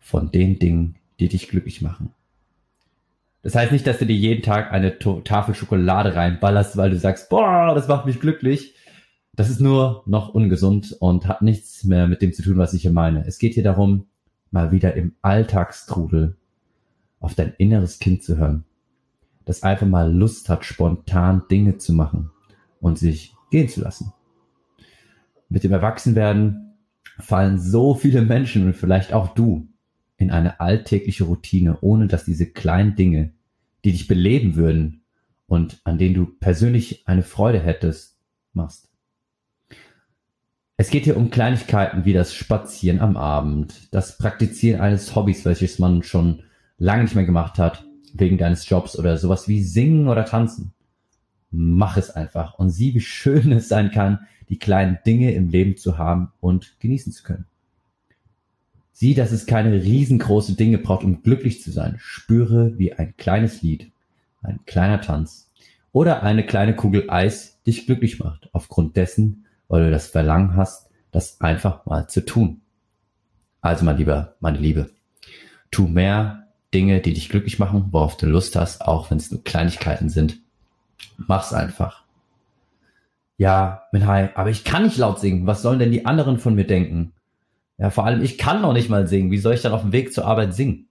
von 0.00 0.32
den 0.32 0.58
Dingen, 0.58 0.96
die 1.20 1.28
dich 1.28 1.48
glücklich 1.48 1.82
machen. 1.82 2.12
Das 3.46 3.54
heißt 3.54 3.70
nicht, 3.70 3.86
dass 3.86 4.00
du 4.00 4.06
dir 4.06 4.16
jeden 4.16 4.42
Tag 4.42 4.72
eine 4.72 4.98
Tafel 4.98 5.54
Schokolade 5.54 6.16
reinballerst, 6.16 6.76
weil 6.76 6.90
du 6.90 6.98
sagst, 6.98 7.28
boah, 7.28 7.76
das 7.76 7.86
macht 7.86 8.04
mich 8.04 8.18
glücklich. 8.18 8.74
Das 9.36 9.48
ist 9.48 9.60
nur 9.60 10.02
noch 10.04 10.30
ungesund 10.30 10.96
und 10.98 11.28
hat 11.28 11.42
nichts 11.42 11.84
mehr 11.84 12.08
mit 12.08 12.22
dem 12.22 12.32
zu 12.32 12.42
tun, 12.42 12.58
was 12.58 12.74
ich 12.74 12.82
hier 12.82 12.90
meine. 12.90 13.24
Es 13.24 13.38
geht 13.38 13.54
hier 13.54 13.62
darum, 13.62 14.06
mal 14.50 14.72
wieder 14.72 14.94
im 14.94 15.14
Alltagstrudel 15.22 16.36
auf 17.20 17.36
dein 17.36 17.54
inneres 17.56 18.00
Kind 18.00 18.24
zu 18.24 18.36
hören, 18.36 18.64
das 19.44 19.62
einfach 19.62 19.86
mal 19.86 20.12
Lust 20.12 20.48
hat, 20.48 20.64
spontan 20.64 21.44
Dinge 21.48 21.76
zu 21.76 21.92
machen 21.92 22.32
und 22.80 22.98
sich 22.98 23.32
gehen 23.52 23.68
zu 23.68 23.80
lassen. 23.80 24.12
Mit 25.48 25.62
dem 25.62 25.70
Erwachsenwerden 25.70 26.74
fallen 27.20 27.60
so 27.60 27.94
viele 27.94 28.22
Menschen 28.22 28.66
und 28.66 28.74
vielleicht 28.74 29.12
auch 29.12 29.34
du 29.34 29.68
in 30.16 30.32
eine 30.32 30.58
alltägliche 30.58 31.22
Routine, 31.22 31.78
ohne 31.80 32.08
dass 32.08 32.24
diese 32.24 32.46
kleinen 32.46 32.96
Dinge, 32.96 33.35
die 33.86 33.92
dich 33.92 34.08
beleben 34.08 34.56
würden 34.56 35.02
und 35.46 35.80
an 35.84 35.96
denen 35.96 36.16
du 36.16 36.26
persönlich 36.26 37.06
eine 37.06 37.22
Freude 37.22 37.60
hättest, 37.60 38.18
machst. 38.52 38.88
Es 40.76 40.90
geht 40.90 41.04
hier 41.04 41.16
um 41.16 41.30
Kleinigkeiten 41.30 42.04
wie 42.04 42.12
das 42.12 42.34
Spazieren 42.34 42.98
am 42.98 43.16
Abend, 43.16 43.94
das 43.94 44.18
Praktizieren 44.18 44.80
eines 44.80 45.14
Hobbys, 45.14 45.44
welches 45.44 45.78
man 45.78 46.02
schon 46.02 46.42
lange 46.78 47.04
nicht 47.04 47.14
mehr 47.14 47.24
gemacht 47.24 47.60
hat, 47.60 47.86
wegen 48.12 48.38
deines 48.38 48.68
Jobs 48.68 48.98
oder 48.98 49.16
sowas 49.18 49.46
wie 49.46 49.62
Singen 49.62 50.08
oder 50.08 50.24
Tanzen. 50.24 50.72
Mach 51.52 51.96
es 51.96 52.10
einfach 52.10 52.58
und 52.58 52.70
sieh, 52.70 52.92
wie 52.92 53.00
schön 53.00 53.52
es 53.52 53.68
sein 53.68 53.92
kann, 53.92 54.26
die 54.48 54.58
kleinen 54.58 54.98
Dinge 55.06 55.32
im 55.32 55.48
Leben 55.48 55.76
zu 55.76 55.96
haben 55.96 56.32
und 56.40 56.74
genießen 56.80 57.12
zu 57.12 57.22
können. 57.22 57.46
Sieh, 58.98 59.12
dass 59.12 59.30
es 59.30 59.44
keine 59.44 59.74
riesengroße 59.74 60.54
Dinge 60.54 60.78
braucht, 60.78 61.04
um 61.04 61.22
glücklich 61.22 61.60
zu 61.62 61.70
sein. 61.70 61.96
Spüre, 61.98 62.78
wie 62.78 62.94
ein 62.94 63.14
kleines 63.18 63.60
Lied, 63.60 63.92
ein 64.40 64.60
kleiner 64.64 65.02
Tanz 65.02 65.50
oder 65.92 66.22
eine 66.22 66.46
kleine 66.46 66.74
Kugel 66.74 67.10
Eis 67.10 67.60
dich 67.66 67.84
glücklich 67.84 68.20
macht, 68.20 68.48
aufgrund 68.54 68.96
dessen, 68.96 69.44
weil 69.68 69.84
du 69.84 69.90
das 69.90 70.06
Verlangen 70.06 70.56
hast, 70.56 70.88
das 71.12 71.42
einfach 71.42 71.84
mal 71.84 72.08
zu 72.08 72.24
tun. 72.24 72.62
Also 73.60 73.84
mein 73.84 73.98
Lieber, 73.98 74.34
meine 74.40 74.56
Liebe, 74.56 74.88
tu 75.70 75.88
mehr 75.88 76.46
Dinge, 76.72 77.00
die 77.00 77.12
dich 77.12 77.28
glücklich 77.28 77.58
machen, 77.58 77.88
worauf 77.90 78.16
du 78.16 78.24
Lust 78.24 78.56
hast, 78.56 78.80
auch 78.80 79.10
wenn 79.10 79.18
es 79.18 79.30
nur 79.30 79.44
Kleinigkeiten 79.44 80.08
sind. 80.08 80.38
Mach's 81.18 81.52
einfach. 81.52 82.02
Ja, 83.36 83.82
Minhai, 83.92 84.34
aber 84.36 84.48
ich 84.48 84.64
kann 84.64 84.84
nicht 84.84 84.96
laut 84.96 85.20
singen. 85.20 85.46
Was 85.46 85.60
sollen 85.60 85.80
denn 85.80 85.92
die 85.92 86.06
anderen 86.06 86.38
von 86.38 86.54
mir 86.54 86.66
denken? 86.66 87.12
Ja, 87.78 87.90
vor 87.90 88.06
allem, 88.06 88.22
ich 88.22 88.38
kann 88.38 88.62
noch 88.62 88.72
nicht 88.72 88.88
mal 88.88 89.06
singen. 89.06 89.30
Wie 89.30 89.38
soll 89.38 89.54
ich 89.54 89.62
dann 89.62 89.72
auf 89.72 89.82
dem 89.82 89.92
Weg 89.92 90.12
zur 90.12 90.24
Arbeit 90.26 90.54
singen? 90.54 90.88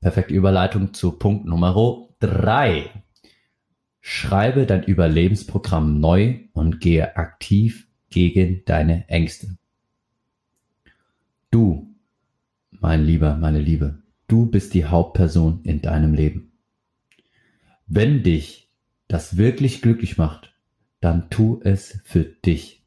Perfekte 0.00 0.34
Überleitung 0.34 0.94
zu 0.94 1.12
Punkt 1.12 1.46
Nummer 1.46 2.08
drei. 2.18 2.90
Schreibe 4.00 4.66
dein 4.66 4.84
Überlebensprogramm 4.84 6.00
neu 6.00 6.40
und 6.52 6.80
gehe 6.80 7.16
aktiv 7.16 7.88
gegen 8.08 8.62
deine 8.64 9.08
Ängste. 9.08 9.56
Du, 11.50 11.94
mein 12.70 13.04
Lieber, 13.04 13.36
meine 13.36 13.60
Liebe, 13.60 14.00
Du 14.30 14.46
bist 14.46 14.74
die 14.74 14.84
Hauptperson 14.84 15.64
in 15.64 15.82
deinem 15.82 16.14
Leben. 16.14 16.52
Wenn 17.88 18.22
dich 18.22 18.70
das 19.08 19.36
wirklich 19.36 19.82
glücklich 19.82 20.18
macht, 20.18 20.54
dann 21.00 21.30
tu 21.30 21.60
es 21.64 21.98
für 22.04 22.22
dich. 22.22 22.79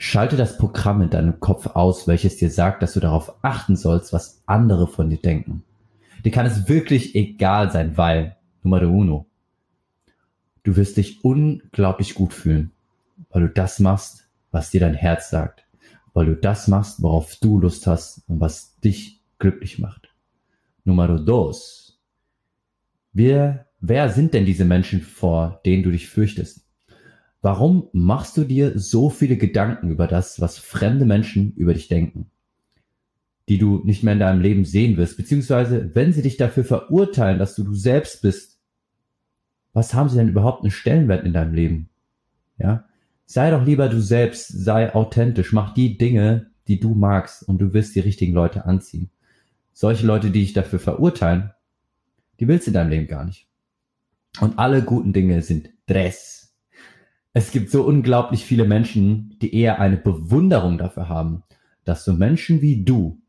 Schalte 0.00 0.36
das 0.36 0.56
Programm 0.58 1.02
in 1.02 1.10
deinem 1.10 1.40
Kopf 1.40 1.66
aus, 1.66 2.06
welches 2.06 2.36
dir 2.36 2.50
sagt, 2.50 2.82
dass 2.82 2.92
du 2.92 3.00
darauf 3.00 3.34
achten 3.42 3.74
sollst, 3.76 4.12
was 4.12 4.42
andere 4.46 4.86
von 4.86 5.10
dir 5.10 5.18
denken. 5.18 5.64
Dir 6.24 6.30
kann 6.30 6.46
es 6.46 6.68
wirklich 6.68 7.16
egal 7.16 7.72
sein, 7.72 7.96
weil, 7.96 8.36
Nummer 8.62 8.82
uno, 8.82 9.26
du 10.62 10.76
wirst 10.76 10.96
dich 10.98 11.24
unglaublich 11.24 12.14
gut 12.14 12.32
fühlen, 12.32 12.70
weil 13.30 13.42
du 13.42 13.48
das 13.48 13.80
machst, 13.80 14.28
was 14.52 14.70
dir 14.70 14.80
dein 14.80 14.94
Herz 14.94 15.30
sagt, 15.30 15.64
weil 16.14 16.26
du 16.26 16.36
das 16.36 16.68
machst, 16.68 17.02
worauf 17.02 17.34
du 17.36 17.58
Lust 17.58 17.88
hast 17.88 18.22
und 18.28 18.40
was 18.40 18.78
dich 18.80 19.20
glücklich 19.40 19.80
macht. 19.80 20.08
Nummer 20.84 21.08
dos. 21.18 21.98
Wer, 23.12 23.66
wer 23.80 24.10
sind 24.10 24.32
denn 24.32 24.46
diese 24.46 24.64
Menschen, 24.64 25.00
vor 25.02 25.60
denen 25.66 25.82
du 25.82 25.90
dich 25.90 26.08
fürchtest? 26.08 26.67
Warum 27.40 27.88
machst 27.92 28.36
du 28.36 28.44
dir 28.44 28.78
so 28.78 29.10
viele 29.10 29.36
Gedanken 29.36 29.90
über 29.90 30.06
das, 30.06 30.40
was 30.40 30.58
fremde 30.58 31.04
Menschen 31.04 31.54
über 31.54 31.74
dich 31.74 31.88
denken, 31.88 32.30
die 33.48 33.58
du 33.58 33.82
nicht 33.84 34.02
mehr 34.02 34.14
in 34.14 34.18
deinem 34.18 34.40
Leben 34.40 34.64
sehen 34.64 34.96
wirst, 34.96 35.16
beziehungsweise 35.16 35.94
wenn 35.94 36.12
sie 36.12 36.22
dich 36.22 36.36
dafür 36.36 36.64
verurteilen, 36.64 37.38
dass 37.38 37.54
du 37.54 37.62
du 37.62 37.74
selbst 37.74 38.22
bist, 38.22 38.58
was 39.72 39.94
haben 39.94 40.08
sie 40.08 40.16
denn 40.16 40.28
überhaupt 40.28 40.62
einen 40.62 40.72
Stellenwert 40.72 41.24
in 41.24 41.32
deinem 41.32 41.54
Leben? 41.54 41.88
Ja? 42.58 42.84
Sei 43.26 43.50
doch 43.50 43.64
lieber 43.64 43.88
du 43.88 44.00
selbst, 44.00 44.48
sei 44.48 44.94
authentisch, 44.94 45.52
mach 45.52 45.74
die 45.74 45.96
Dinge, 45.96 46.50
die 46.66 46.80
du 46.80 46.94
magst 46.94 47.46
und 47.46 47.58
du 47.58 47.72
wirst 47.72 47.94
die 47.94 48.00
richtigen 48.00 48.32
Leute 48.32 48.64
anziehen 48.64 49.10
solche 49.78 50.08
Leute, 50.08 50.32
die 50.32 50.40
dich 50.40 50.54
dafür 50.54 50.80
verurteilen, 50.80 51.52
die 52.40 52.48
willst 52.48 52.66
du 52.66 52.70
in 52.70 52.74
deinem 52.74 52.90
Leben 52.90 53.06
gar 53.06 53.24
nicht. 53.24 53.46
Und 54.40 54.58
alle 54.58 54.82
guten 54.82 55.12
Dinge 55.12 55.40
sind 55.40 55.70
Dress. 55.86 56.37
Es 57.32 57.50
gibt 57.50 57.70
so 57.70 57.84
unglaublich 57.84 58.44
viele 58.44 58.64
Menschen, 58.64 59.36
die 59.40 59.54
eher 59.54 59.80
eine 59.80 59.96
Bewunderung 59.96 60.78
dafür 60.78 61.08
haben, 61.08 61.42
dass 61.84 62.04
so 62.04 62.12
Menschen 62.12 62.60
wie 62.62 62.84
du 62.84 63.20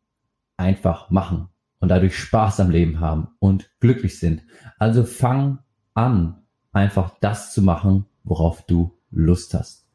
einfach 0.57 1.09
machen 1.09 1.49
und 1.79 1.89
dadurch 1.89 2.17
Spaß 2.17 2.59
am 2.59 2.71
Leben 2.71 2.99
haben 2.99 3.29
und 3.39 3.71
glücklich 3.79 4.19
sind. 4.19 4.43
Also 4.77 5.03
fang 5.03 5.59
an, 5.93 6.43
einfach 6.71 7.15
das 7.19 7.53
zu 7.53 7.61
machen, 7.61 8.05
worauf 8.23 8.65
du 8.65 8.97
Lust 9.11 9.53
hast. 9.53 9.87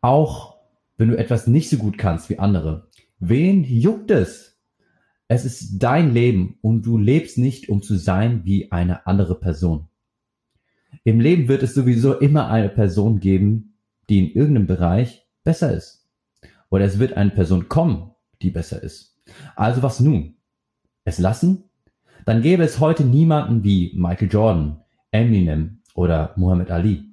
Auch 0.00 0.56
wenn 0.96 1.08
du 1.08 1.18
etwas 1.18 1.46
nicht 1.46 1.70
so 1.70 1.76
gut 1.76 1.98
kannst 1.98 2.28
wie 2.28 2.38
andere. 2.38 2.88
Wen 3.18 3.64
juckt 3.64 4.10
es? 4.10 4.58
Es 5.28 5.44
ist 5.44 5.78
dein 5.78 6.12
Leben 6.12 6.58
und 6.60 6.82
du 6.82 6.98
lebst 6.98 7.38
nicht, 7.38 7.68
um 7.68 7.82
zu 7.82 7.96
sein 7.96 8.44
wie 8.44 8.70
eine 8.70 9.06
andere 9.06 9.38
Person. 9.38 9.88
Im 11.04 11.20
Leben 11.20 11.48
wird 11.48 11.62
es 11.62 11.74
sowieso 11.74 12.18
immer 12.18 12.48
eine 12.48 12.68
Person 12.68 13.20
geben, 13.20 13.74
die 14.08 14.18
in 14.18 14.32
irgendeinem 14.32 14.66
Bereich 14.66 15.26
besser 15.44 15.72
ist. 15.72 16.06
Oder 16.70 16.84
es 16.84 16.98
wird 16.98 17.14
eine 17.16 17.30
Person 17.30 17.68
kommen, 17.68 18.12
die 18.40 18.50
besser 18.50 18.82
ist. 18.82 19.16
Also 19.56 19.82
was 19.82 20.00
nun? 20.00 20.36
Es 21.04 21.18
lassen? 21.18 21.64
Dann 22.24 22.42
gäbe 22.42 22.62
es 22.62 22.80
heute 22.80 23.04
niemanden 23.04 23.64
wie 23.64 23.92
Michael 23.96 24.28
Jordan, 24.30 24.80
Eminem 25.10 25.78
oder 25.94 26.32
Muhammad 26.36 26.70
Ali. 26.70 27.04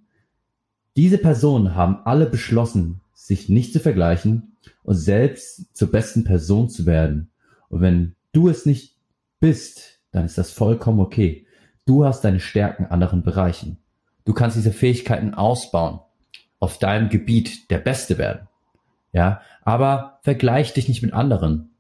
Diese 0.96 1.18
Personen 1.18 1.76
haben 1.76 2.00
alle 2.06 2.26
beschlossen, 2.26 3.02
sich 3.14 3.50
nicht 3.50 3.74
zu 3.74 3.80
vergleichen 3.80 4.58
und 4.84 4.96
selbst 4.96 5.76
zur 5.76 5.92
besten 5.92 6.24
Person 6.24 6.70
zu 6.70 6.86
werden 6.86 7.32
und 7.70 7.82
wenn 7.82 8.16
du 8.32 8.50
es 8.50 8.66
nicht 8.66 8.98
bist, 9.40 10.02
dann 10.12 10.26
ist 10.26 10.38
das 10.38 10.52
vollkommen 10.52 11.00
okay. 11.00 11.46
Du 11.90 12.06
hast 12.06 12.22
deine 12.22 12.40
Stärken 12.40 12.84
in 12.84 12.92
anderen 12.92 13.24
Bereichen. 13.24 13.80
Du 14.24 14.36
kannst 14.36 14.56
diese 14.56 14.72
Fähigkeiten 14.72 15.34
ausbauen, 15.34 16.02
auf 16.60 16.78
deinem 16.78 17.10
Gebiet 17.10 17.72
der 17.72 17.80
Beste 17.80 18.20
werden. 18.20 18.48
Ja, 19.12 19.42
aber 19.64 20.20
vergleich 20.22 20.72
dich 20.72 20.88
nicht 20.88 21.02
mit 21.02 21.14
anderen 21.14 21.72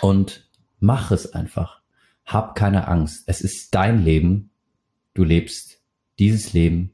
und 0.00 0.48
mach 0.80 1.12
es 1.12 1.34
einfach. 1.34 1.82
Hab 2.26 2.56
keine 2.56 2.88
Angst. 2.88 3.28
Es 3.28 3.40
ist 3.40 3.76
dein 3.76 4.04
Leben. 4.04 4.50
Du 5.14 5.22
lebst 5.22 5.78
dieses 6.18 6.52
Leben. 6.52 6.90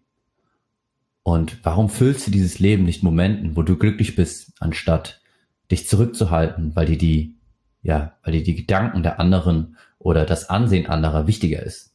Und 1.22 1.64
warum 1.64 1.88
füllst 1.88 2.26
du 2.26 2.30
dieses 2.30 2.58
Leben 2.58 2.84
nicht 2.84 3.02
Momenten, 3.02 3.56
wo 3.56 3.62
du 3.62 3.78
glücklich 3.78 4.16
bist, 4.16 4.52
anstatt 4.60 5.22
dich 5.70 5.88
zurückzuhalten, 5.88 6.76
weil 6.76 6.84
dir 6.84 6.98
die 6.98 7.38
ja, 7.80 8.18
weil 8.22 8.34
dir 8.34 8.42
die 8.42 8.54
Gedanken 8.54 9.02
der 9.02 9.18
anderen 9.18 9.78
oder 9.98 10.26
das 10.26 10.50
Ansehen 10.50 10.88
anderer 10.88 11.26
wichtiger 11.26 11.62
ist. 11.62 11.93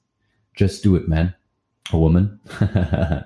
Just 0.60 0.84
do 0.84 0.98
it, 0.98 1.08
man. 1.08 1.36
A 1.90 1.94
woman. 1.94 2.42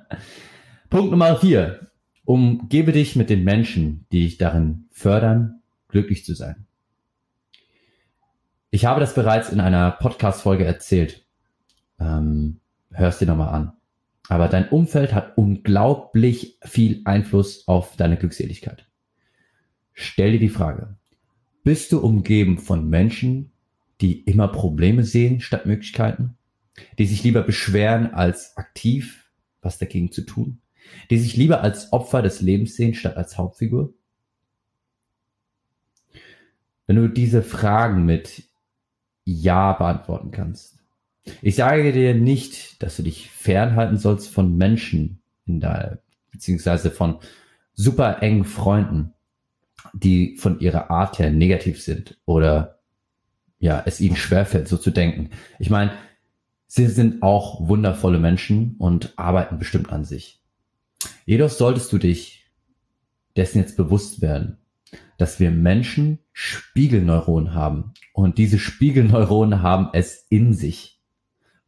Punkt 0.92 1.10
Nummer 1.10 1.36
vier. 1.36 1.90
Umgebe 2.26 2.92
dich 2.92 3.16
mit 3.16 3.32
den 3.32 3.44
Menschen, 3.44 4.06
die 4.12 4.20
dich 4.26 4.38
darin 4.38 4.86
fördern, 4.92 5.64
glücklich 5.88 6.24
zu 6.26 6.36
sein. 6.36 6.68
Ich 8.70 8.86
habe 8.86 9.00
das 9.00 9.16
bereits 9.16 9.50
in 9.50 9.60
einer 9.60 9.90
Podcast-Folge 9.90 10.64
erzählt. 10.64 11.26
Ähm, 12.00 12.60
hörst 12.92 13.20
dir 13.20 13.26
nochmal 13.26 13.50
an. 13.50 13.74
Aber 14.30 14.48
dein 14.48 14.70
Umfeld 14.70 15.16
hat 15.16 15.36
unglaublich 15.36 16.60
viel 16.62 17.02
Einfluss 17.06 17.68
auf 17.68 17.96
deine 17.96 18.18
Glückseligkeit. 18.18 18.88
Stell 19.94 20.34
dir 20.34 20.40
die 20.40 20.50
Frage, 20.50 20.98
bist 21.64 21.94
du 21.94 22.00
umgeben 22.00 22.60
von 22.60 22.88
Menschen, 22.88 23.52
die 24.02 24.22
immer 24.22 24.50
Probleme 24.50 25.04
sehen 25.04 25.42
statt 25.42 25.66
Möglichkeiten? 25.66 26.38
Die 26.98 27.06
sich 27.06 27.24
lieber 27.24 27.44
beschweren 27.44 28.14
als 28.14 28.58
aktiv 28.58 29.32
was 29.62 29.78
dagegen 29.78 30.12
zu 30.12 30.22
tun? 30.22 30.60
Die 31.10 31.18
sich 31.18 31.38
lieber 31.38 31.62
als 31.62 31.94
Opfer 31.94 32.22
des 32.22 32.42
Lebens 32.42 32.76
sehen 32.76 32.94
statt 32.94 33.18
als 33.18 33.38
Hauptfigur? 33.38 33.94
Wenn 36.86 36.98
du 36.98 37.08
diese 37.08 37.42
Fragen 37.42 38.06
mit 38.06 38.44
Ja 39.24 39.74
beantworten 39.74 40.32
kannst, 40.32 40.80
ich 41.42 41.56
sage 41.56 41.94
dir 41.94 42.14
nicht, 42.14 42.84
dass 42.84 42.98
du 42.98 43.04
dich 43.04 43.30
fernhalten 43.32 43.98
sollst 43.98 44.30
von 44.30 44.58
Menschen 44.58 45.22
in 45.46 45.62
der, 45.62 46.00
beziehungsweise 46.32 46.92
von 46.92 47.20
super 47.74 48.22
engen 48.22 48.44
Freunden, 48.44 49.14
die 49.94 50.36
von 50.38 50.60
ihrer 50.60 50.90
Art 50.90 51.20
her 51.20 51.30
negativ 51.30 51.82
sind 51.82 52.18
oder 52.26 52.80
ja, 53.60 53.82
es 53.86 54.02
ihnen 54.02 54.18
schwerfällt, 54.18 54.68
so 54.68 54.76
zu 54.76 54.92
denken. 54.92 55.30
Ich 55.60 55.70
meine, 55.70 55.94
sie 56.76 56.88
sind 56.88 57.22
auch 57.22 57.68
wundervolle 57.68 58.18
Menschen 58.18 58.78
und 58.80 59.14
arbeiten 59.16 59.60
bestimmt 59.60 59.92
an 59.92 60.06
sich. 60.06 60.42
Jedoch 61.24 61.52
solltest 61.52 61.94
du 61.94 62.00
dich 62.00 62.50
dessen 63.38 63.60
jetzt 63.60 63.78
bewusst 63.78 64.24
werden, 64.24 64.58
dass 65.20 65.40
wir 65.40 65.52
Menschen 65.52 66.18
Spiegelneuronen 66.32 67.54
haben 67.54 67.94
und 68.12 68.40
diese 68.40 68.58
Spiegelneuronen 68.58 69.62
haben 69.62 69.90
es 69.94 70.26
in 70.30 70.56
sich. 70.56 71.00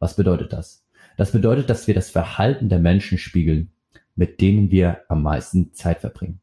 Was 0.00 0.16
bedeutet 0.16 0.52
das? 0.52 0.84
Das 1.16 1.30
bedeutet, 1.30 1.70
dass 1.70 1.86
wir 1.86 1.94
das 1.94 2.10
Verhalten 2.10 2.68
der 2.68 2.80
Menschen 2.80 3.16
spiegeln, 3.16 3.70
mit 4.16 4.40
denen 4.40 4.72
wir 4.72 5.02
am 5.08 5.22
meisten 5.22 5.72
Zeit 5.72 6.00
verbringen. 6.00 6.40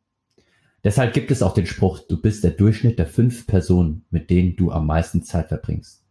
Deshalb 0.86 1.14
gibt 1.14 1.32
es 1.32 1.42
auch 1.42 1.54
den 1.54 1.66
Spruch, 1.66 2.00
du 2.08 2.22
bist 2.22 2.46
der 2.46 2.52
Durchschnitt 2.52 2.98
der 2.98 3.08
fünf 3.08 3.46
Personen, 3.46 4.06
mit 4.10 4.30
denen 4.30 4.56
du 4.56 4.72
am 4.72 4.88
meisten 4.88 5.22
Zeit 5.22 5.50
verbringst. 5.50 6.03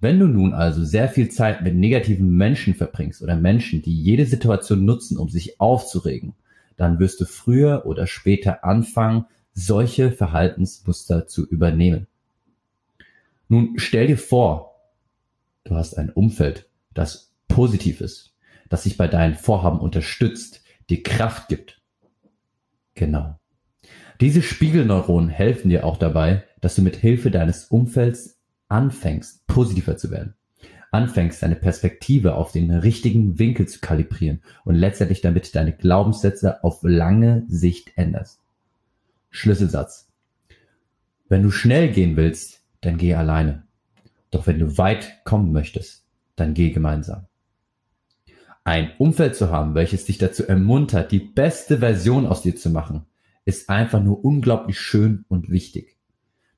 Wenn 0.00 0.18
du 0.18 0.26
nun 0.26 0.52
also 0.52 0.84
sehr 0.84 1.08
viel 1.08 1.30
Zeit 1.30 1.62
mit 1.62 1.74
negativen 1.74 2.36
Menschen 2.36 2.74
verbringst 2.74 3.22
oder 3.22 3.36
Menschen, 3.36 3.82
die 3.82 4.00
jede 4.00 4.26
Situation 4.26 4.84
nutzen, 4.84 5.18
um 5.18 5.28
sich 5.28 5.60
aufzuregen, 5.60 6.34
dann 6.76 6.98
wirst 6.98 7.20
du 7.20 7.24
früher 7.24 7.86
oder 7.86 8.06
später 8.06 8.64
anfangen, 8.64 9.26
solche 9.52 10.10
Verhaltensmuster 10.12 11.26
zu 11.26 11.46
übernehmen. 11.46 12.06
Nun 13.48 13.74
stell 13.76 14.08
dir 14.08 14.18
vor, 14.18 14.74
Du 15.64 15.76
hast 15.76 15.96
ein 15.96 16.10
Umfeld, 16.10 16.68
das 16.92 17.32
positiv 17.48 18.02
ist, 18.02 18.36
das 18.68 18.82
sich 18.82 18.98
bei 18.98 19.08
deinen 19.08 19.34
Vorhaben 19.34 19.80
unterstützt, 19.80 20.62
dir 20.90 21.02
Kraft 21.02 21.48
gibt. 21.48 21.80
Genau. 22.94 23.38
Diese 24.20 24.42
Spiegelneuronen 24.42 25.30
helfen 25.30 25.70
dir 25.70 25.84
auch 25.84 25.96
dabei, 25.96 26.44
dass 26.60 26.74
du 26.74 26.82
mit 26.82 26.96
Hilfe 26.96 27.30
deines 27.30 27.64
Umfelds 27.64 28.38
anfängst, 28.68 29.46
positiver 29.46 29.96
zu 29.96 30.10
werden. 30.10 30.34
Anfängst, 30.90 31.42
deine 31.42 31.56
Perspektive 31.56 32.36
auf 32.36 32.52
den 32.52 32.70
richtigen 32.70 33.38
Winkel 33.38 33.66
zu 33.66 33.80
kalibrieren 33.80 34.42
und 34.64 34.76
letztendlich 34.76 35.20
damit 35.20 35.54
deine 35.54 35.72
Glaubenssätze 35.72 36.62
auf 36.62 36.80
lange 36.82 37.44
Sicht 37.48 37.92
änderst. 37.96 38.40
Schlüsselsatz. 39.30 40.08
Wenn 41.28 41.42
du 41.42 41.50
schnell 41.50 41.90
gehen 41.90 42.16
willst, 42.16 42.62
dann 42.80 42.96
geh 42.96 43.14
alleine. 43.14 43.64
Doch 44.30 44.46
wenn 44.46 44.58
du 44.58 44.78
weit 44.78 45.24
kommen 45.24 45.52
möchtest, 45.52 46.04
dann 46.36 46.54
geh 46.54 46.70
gemeinsam. 46.70 47.26
Ein 48.62 48.92
Umfeld 48.98 49.36
zu 49.36 49.50
haben, 49.50 49.74
welches 49.74 50.06
dich 50.06 50.18
dazu 50.18 50.46
ermuntert, 50.46 51.12
die 51.12 51.18
beste 51.18 51.78
Version 51.78 52.26
aus 52.26 52.42
dir 52.42 52.56
zu 52.56 52.70
machen, 52.70 53.04
ist 53.44 53.68
einfach 53.68 54.02
nur 54.02 54.24
unglaublich 54.24 54.80
schön 54.80 55.24
und 55.28 55.50
wichtig. 55.50 55.93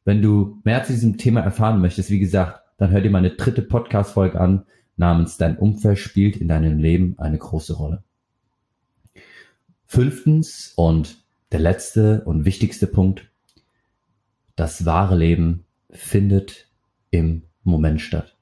Wenn 0.06 0.22
du 0.22 0.60
mehr 0.62 0.84
zu 0.84 0.92
diesem 0.92 1.18
Thema 1.18 1.40
erfahren 1.40 1.80
möchtest, 1.80 2.10
wie 2.10 2.20
gesagt, 2.20 2.62
dann 2.78 2.90
hör 2.90 3.00
dir 3.00 3.10
meine 3.10 3.30
dritte 3.30 3.60
Podcast-Folge 3.60 4.40
an, 4.40 4.64
namens 4.96 5.36
Dein 5.36 5.58
Umfeld 5.58 5.98
spielt 5.98 6.36
in 6.36 6.46
deinem 6.46 6.78
Leben 6.78 7.16
eine 7.18 7.36
große 7.36 7.74
Rolle. 7.74 8.04
Fünftens 9.84 10.72
und 10.76 11.24
der 11.50 11.58
letzte 11.58 12.22
und 12.24 12.44
wichtigste 12.44 12.86
Punkt. 12.86 13.28
Das 14.54 14.86
wahre 14.86 15.16
Leben 15.16 15.64
findet 15.90 16.68
im 17.10 17.42
Moment 17.64 18.00
statt. 18.00 18.36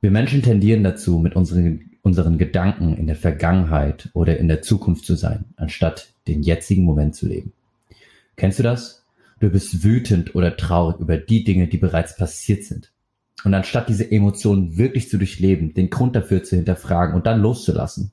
Wir 0.00 0.10
Menschen 0.10 0.42
tendieren 0.42 0.82
dazu, 0.82 1.20
mit 1.20 1.36
unseren, 1.36 1.92
unseren 2.02 2.36
Gedanken 2.36 2.96
in 2.96 3.06
der 3.06 3.14
Vergangenheit 3.14 4.10
oder 4.12 4.38
in 4.38 4.48
der 4.48 4.62
Zukunft 4.62 5.04
zu 5.04 5.14
sein, 5.14 5.44
anstatt 5.54 6.08
den 6.26 6.42
jetzigen 6.42 6.82
Moment 6.82 7.14
zu 7.14 7.28
leben. 7.28 7.52
Kennst 8.34 8.58
du 8.58 8.64
das? 8.64 9.01
Du 9.42 9.50
bist 9.50 9.82
wütend 9.82 10.36
oder 10.36 10.56
traurig 10.56 11.00
über 11.00 11.18
die 11.18 11.42
Dinge, 11.42 11.66
die 11.66 11.76
bereits 11.76 12.16
passiert 12.16 12.62
sind. 12.62 12.92
Und 13.42 13.52
anstatt 13.54 13.88
diese 13.88 14.08
Emotionen 14.08 14.76
wirklich 14.76 15.10
zu 15.10 15.18
durchleben, 15.18 15.74
den 15.74 15.90
Grund 15.90 16.14
dafür 16.14 16.44
zu 16.44 16.54
hinterfragen 16.54 17.16
und 17.16 17.26
dann 17.26 17.40
loszulassen, 17.40 18.12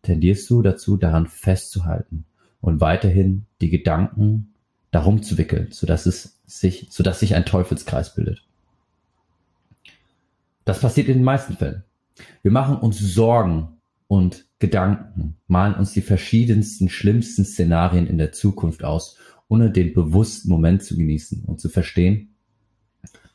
tendierst 0.00 0.48
du 0.48 0.62
dazu, 0.62 0.96
daran 0.96 1.26
festzuhalten 1.26 2.24
und 2.62 2.80
weiterhin 2.80 3.44
die 3.60 3.68
Gedanken 3.68 4.54
darum 4.92 5.22
zu 5.22 5.36
wickeln, 5.36 5.72
sodass 5.72 6.06
es 6.06 6.38
sich, 6.46 6.86
sodass 6.88 7.20
sich 7.20 7.34
ein 7.34 7.44
Teufelskreis 7.44 8.14
bildet. 8.14 8.42
Das 10.64 10.80
passiert 10.80 11.08
in 11.08 11.18
den 11.18 11.24
meisten 11.24 11.58
Fällen. 11.58 11.84
Wir 12.40 12.50
machen 12.50 12.78
uns 12.78 12.98
Sorgen 12.98 13.76
und 14.08 14.46
Gedanken, 14.58 15.36
malen 15.48 15.74
uns 15.74 15.92
die 15.92 16.00
verschiedensten, 16.00 16.88
schlimmsten 16.88 17.44
Szenarien 17.44 18.06
in 18.06 18.16
der 18.16 18.32
Zukunft 18.32 18.84
aus, 18.84 19.18
ohne 19.48 19.70
den 19.70 19.92
bewussten 19.92 20.48
Moment 20.48 20.82
zu 20.82 20.96
genießen 20.96 21.44
und 21.44 21.60
zu 21.60 21.68
verstehen, 21.68 22.34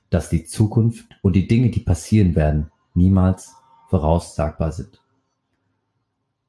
dass 0.10 0.30
die 0.30 0.46
Zukunft 0.46 1.06
und 1.22 1.36
die 1.36 1.48
Dinge, 1.48 1.70
die 1.70 1.80
passieren 1.80 2.36
werden, 2.36 2.72
niemals 2.94 3.54
voraussagbar 3.90 4.72
sind. 4.72 5.02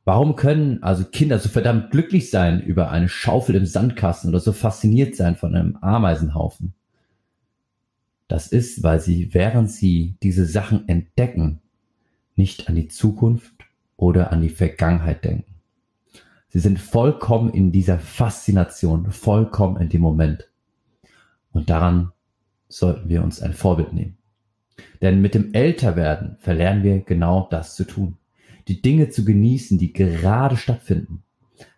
Warum 0.04 0.34
können 0.34 0.82
also 0.82 1.04
Kinder 1.04 1.38
so 1.38 1.48
verdammt 1.48 1.92
glücklich 1.92 2.30
sein 2.30 2.60
über 2.60 2.90
eine 2.90 3.08
Schaufel 3.08 3.54
im 3.54 3.66
Sandkasten 3.66 4.30
oder 4.30 4.40
so 4.40 4.52
fasziniert 4.52 5.14
sein 5.14 5.36
von 5.36 5.54
einem 5.54 5.76
Ameisenhaufen? 5.76 6.74
Das 8.26 8.48
ist, 8.48 8.82
weil 8.82 8.98
sie, 8.98 9.32
während 9.32 9.70
sie 9.70 10.16
diese 10.22 10.46
Sachen 10.46 10.88
entdecken, 10.88 11.60
nicht 12.34 12.68
an 12.68 12.74
die 12.74 12.88
Zukunft 12.88 13.52
oder 13.96 14.32
an 14.32 14.40
die 14.40 14.48
Vergangenheit 14.48 15.24
denken. 15.24 15.51
Sie 16.52 16.60
sind 16.60 16.78
vollkommen 16.78 17.50
in 17.50 17.72
dieser 17.72 17.98
Faszination, 17.98 19.10
vollkommen 19.10 19.80
in 19.80 19.88
dem 19.88 20.02
Moment. 20.02 20.48
Und 21.52 21.70
daran 21.70 22.12
sollten 22.68 23.08
wir 23.08 23.22
uns 23.22 23.42
ein 23.42 23.54
Vorbild 23.54 23.92
nehmen. 23.92 24.16
Denn 25.00 25.20
mit 25.20 25.34
dem 25.34 25.52
Älterwerden 25.54 26.36
verlernen 26.38 26.82
wir 26.82 27.00
genau 27.00 27.48
das 27.50 27.74
zu 27.74 27.84
tun 27.84 28.16
die 28.68 28.82
Dinge 28.82 29.10
zu 29.10 29.24
genießen, 29.24 29.78
die 29.78 29.92
gerade 29.92 30.56
stattfinden. 30.56 31.22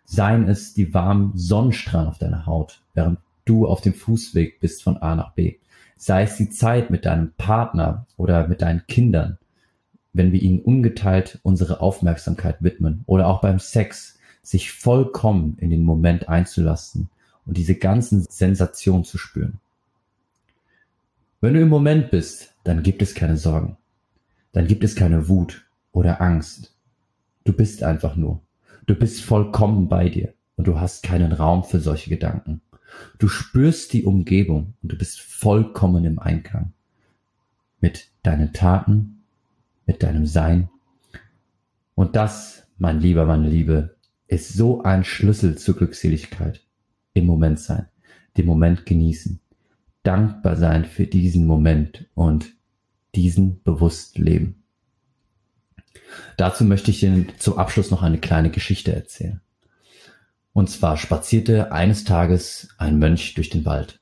Seien 0.05 0.47
es 0.47 0.73
die 0.73 0.93
warmen 0.93 1.31
Sonnenstrahlen 1.35 2.09
auf 2.09 2.19
deiner 2.19 2.45
Haut, 2.45 2.83
während 2.93 3.19
du 3.45 3.67
auf 3.67 3.81
dem 3.81 3.93
Fußweg 3.93 4.59
bist 4.59 4.83
von 4.83 4.97
A 4.97 5.15
nach 5.15 5.33
B. 5.33 5.55
Sei 5.97 6.23
es 6.23 6.37
die 6.37 6.49
Zeit 6.49 6.89
mit 6.89 7.05
deinem 7.05 7.31
Partner 7.37 8.05
oder 8.17 8.47
mit 8.47 8.61
deinen 8.61 8.85
Kindern, 8.87 9.37
wenn 10.13 10.31
wir 10.31 10.41
ihnen 10.41 10.59
ungeteilt 10.59 11.39
unsere 11.43 11.81
Aufmerksamkeit 11.81 12.57
widmen 12.61 13.03
oder 13.07 13.27
auch 13.27 13.41
beim 13.41 13.59
Sex, 13.59 14.19
sich 14.45 14.71
vollkommen 14.71 15.57
in 15.59 15.69
den 15.69 15.83
Moment 15.83 16.29
einzulassen 16.29 17.09
und 17.45 17.57
diese 17.57 17.75
ganzen 17.75 18.25
Sensationen 18.29 19.03
zu 19.03 19.17
spüren. 19.17 19.59
Wenn 21.41 21.53
du 21.53 21.61
im 21.61 21.69
Moment 21.69 22.11
bist, 22.11 22.53
dann 22.63 22.83
gibt 22.83 23.01
es 23.01 23.13
keine 23.13 23.37
Sorgen. 23.37 23.77
Dann 24.53 24.67
gibt 24.67 24.83
es 24.83 24.95
keine 24.95 25.27
Wut 25.27 25.65
oder 25.91 26.21
Angst. 26.21 26.73
Du 27.43 27.53
bist 27.53 27.83
einfach 27.83 28.15
nur. 28.15 28.41
Du 28.85 28.95
bist 28.95 29.21
vollkommen 29.21 29.87
bei 29.87 30.09
dir 30.09 30.33
und 30.55 30.67
du 30.67 30.79
hast 30.79 31.03
keinen 31.03 31.31
Raum 31.31 31.63
für 31.63 31.79
solche 31.79 32.09
Gedanken. 32.09 32.61
Du 33.17 33.27
spürst 33.27 33.93
die 33.93 34.03
Umgebung 34.03 34.73
und 34.81 34.91
du 34.91 34.97
bist 34.97 35.19
vollkommen 35.19 36.05
im 36.05 36.19
Einklang 36.19 36.71
mit 37.81 38.09
deinen 38.23 38.53
Taten, 38.53 39.23
mit 39.85 40.01
deinem 40.03 40.25
Sein. 40.25 40.69
Und 41.93 42.15
das, 42.15 42.63
mein 42.77 42.99
Lieber, 42.99 43.25
meine 43.25 43.49
Liebe, 43.49 43.94
ist 44.27 44.53
so 44.53 44.83
ein 44.83 45.03
Schlüssel 45.03 45.57
zur 45.57 45.75
Glückseligkeit. 45.75 46.61
Im 47.13 47.25
Moment 47.25 47.59
sein, 47.59 47.87
den 48.35 48.45
Moment 48.45 48.85
genießen, 48.85 49.39
dankbar 50.03 50.57
sein 50.57 50.85
für 50.85 51.07
diesen 51.07 51.45
Moment 51.45 52.09
und 52.13 52.53
diesen 53.15 53.63
bewusst 53.63 54.17
leben. 54.17 54.63
Dazu 56.37 56.65
möchte 56.65 56.91
ich 56.91 57.03
Ihnen 57.03 57.31
zum 57.37 57.57
Abschluss 57.57 57.91
noch 57.91 58.03
eine 58.03 58.19
kleine 58.19 58.49
Geschichte 58.49 58.93
erzählen. 58.93 59.41
Und 60.53 60.69
zwar 60.69 60.97
spazierte 60.97 61.71
eines 61.71 62.03
Tages 62.03 62.69
ein 62.77 62.99
Mönch 62.99 63.33
durch 63.35 63.49
den 63.49 63.65
Wald. 63.65 63.99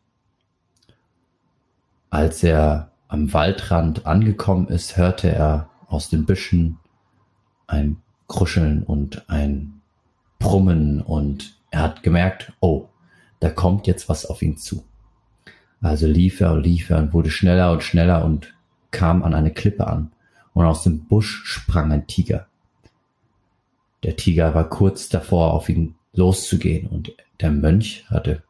Als 2.09 2.43
er 2.43 2.91
am 3.07 3.33
Waldrand 3.33 4.05
angekommen 4.05 4.67
ist, 4.67 4.97
hörte 4.97 5.29
er 5.29 5.69
aus 5.87 6.09
den 6.09 6.25
Büschen 6.25 6.79
ein 7.67 7.97
Kruscheln 8.27 8.83
und 8.83 9.29
ein 9.29 9.81
Brummen 10.43 11.01
und 11.01 11.55
er 11.71 11.81
hat 11.81 12.03
gemerkt, 12.03 12.51
oh, 12.59 12.89
da 13.39 13.49
kommt 13.49 13.87
jetzt 13.87 14.09
was 14.09 14.25
auf 14.25 14.41
ihn 14.41 14.57
zu. 14.57 14.83
Also 15.81 16.05
lief 16.05 16.41
er 16.41 16.51
und 16.51 16.63
lief 16.63 16.89
er 16.89 16.97
und 16.99 17.13
wurde 17.13 17.31
schneller 17.31 17.71
und 17.71 17.81
schneller 17.81 18.23
und 18.23 18.53
kam 18.91 19.23
an 19.23 19.33
eine 19.33 19.51
Klippe 19.51 19.87
an 19.87 20.11
und 20.53 20.65
aus 20.65 20.83
dem 20.83 21.05
Busch 21.05 21.43
sprang 21.45 21.91
ein 21.91 22.07
Tiger. 22.07 22.47
Der 24.03 24.17
Tiger 24.17 24.53
war 24.53 24.69
kurz 24.69 25.09
davor, 25.09 25.53
auf 25.53 25.69
ihn 25.69 25.95
loszugehen 26.13 26.87
und 26.87 27.13
der 27.39 27.51
Mönch 27.51 28.05
hatte 28.09 28.43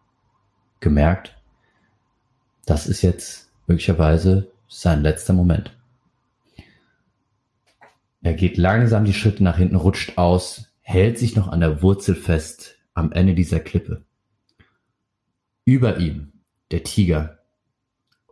gemerkt, 0.79 1.37
das 2.65 2.87
ist 2.87 3.03
jetzt 3.03 3.51
möglicherweise 3.67 4.51
sein 4.67 5.03
letzter 5.03 5.33
Moment. 5.33 5.77
Er 8.23 8.33
geht 8.33 8.57
langsam 8.57 9.05
die 9.05 9.13
Schritte 9.13 9.43
nach 9.43 9.57
hinten, 9.57 9.75
rutscht 9.75 10.17
aus, 10.17 10.72
hält 10.83 11.17
sich 11.17 11.35
noch 11.35 11.47
an 11.47 11.61
der 11.61 11.81
Wurzel 11.81 12.13
fest 12.13 12.75
am 12.93 13.11
Ende 13.11 13.33
dieser 13.33 13.59
Klippe. 13.59 14.05
Über 15.65 15.97
ihm 15.97 16.33
der 16.71 16.83
Tiger, 16.83 17.39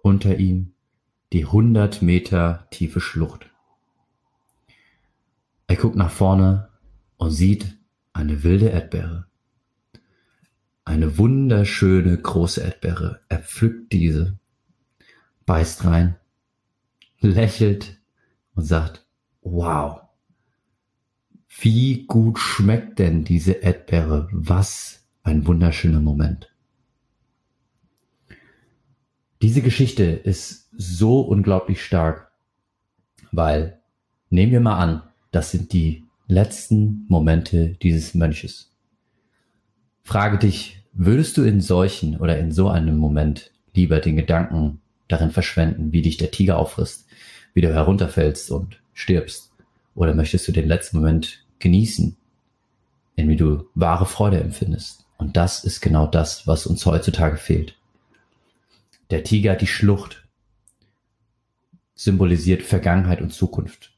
unter 0.04 0.38
ihm 0.38 0.74
die 1.34 1.46
hundert 1.46 2.02
Meter 2.02 2.68
tiefe 2.72 3.00
Schlucht. 3.00 3.50
Er 5.68 5.78
guckt 5.78 5.96
nach 5.96 6.12
vorne 6.12 6.68
und 7.18 7.32
sieht 7.32 7.78
eine 8.12 8.44
wilde 8.44 8.68
Erdbeere. 8.68 9.28
Eine 10.84 11.18
wunderschöne 11.18 12.18
große 12.18 12.62
Erdbeere. 12.62 13.22
Er 13.30 13.40
pflückt 13.40 13.94
diese, 13.94 14.38
beißt 15.46 15.86
rein, 15.86 16.18
lächelt 17.22 18.02
und 18.56 18.64
sagt, 18.64 19.06
wow, 19.42 20.02
wie 21.60 22.06
gut 22.06 22.40
schmeckt 22.40 23.00
denn 23.00 23.24
diese 23.24 23.52
Erdbeere? 23.52 24.30
Was 24.32 25.04
ein 25.24 25.46
wunderschöner 25.46 26.00
Moment. 26.02 26.50
Diese 29.42 29.62
Geschichte 29.62 30.04
ist 30.04 30.70
so 30.76 31.22
unglaublich 31.22 31.84
stark, 31.84 32.32
weil 33.32 33.80
nehmen 34.30 34.52
wir 34.52 34.60
mal 34.60 34.78
an, 34.78 35.04
das 35.32 35.52
sind 35.52 35.74
die 35.74 36.06
letzten 36.28 37.06
Momente 37.10 37.76
dieses 37.82 38.14
Mönches. 38.14 38.72
Frage 40.04 40.38
dich, 40.38 40.84
würdest 40.94 41.38
du 41.38 41.44
in 41.44 41.62
solchen 41.62 42.18
oder 42.18 42.38
in 42.38 42.52
so 42.52 42.70
einem 42.70 42.98
Moment 42.98 43.52
lieber 43.74 44.00
den 44.00 44.16
Gedanken 44.16 44.82
darin 45.08 45.32
verschwenden, 45.32 45.92
wie 45.92 46.02
dich 46.02 46.18
der 46.18 46.32
Tiger 46.32 46.58
auffrisst, 46.58 47.06
wie 47.54 47.62
du 47.62 47.74
herunterfällst 47.74 48.52
und 48.52 48.80
stirbst? 48.94 49.52
Oder 49.96 50.14
möchtest 50.14 50.48
du 50.48 50.52
den 50.52 50.68
letzten 50.68 50.98
Moment 50.98 51.41
genießen, 51.62 52.18
in 53.16 53.30
wie 53.30 53.38
du 53.38 53.66
wahre 53.76 54.06
Freude 54.06 54.40
empfindest? 54.40 55.06
Und 55.18 55.38
das 55.38 55.64
ist 55.64 55.82
genau 55.82 56.08
das, 56.08 56.48
was 56.48 56.66
uns 56.66 56.86
heutzutage 56.86 57.38
fehlt. 57.38 57.78
Der 59.12 59.24
Tiger, 59.24 59.56
die 59.56 59.68
Schlucht, 59.68 60.28
symbolisiert 61.94 62.64
Vergangenheit 62.64 63.22
und 63.22 63.32
Zukunft. 63.32 63.92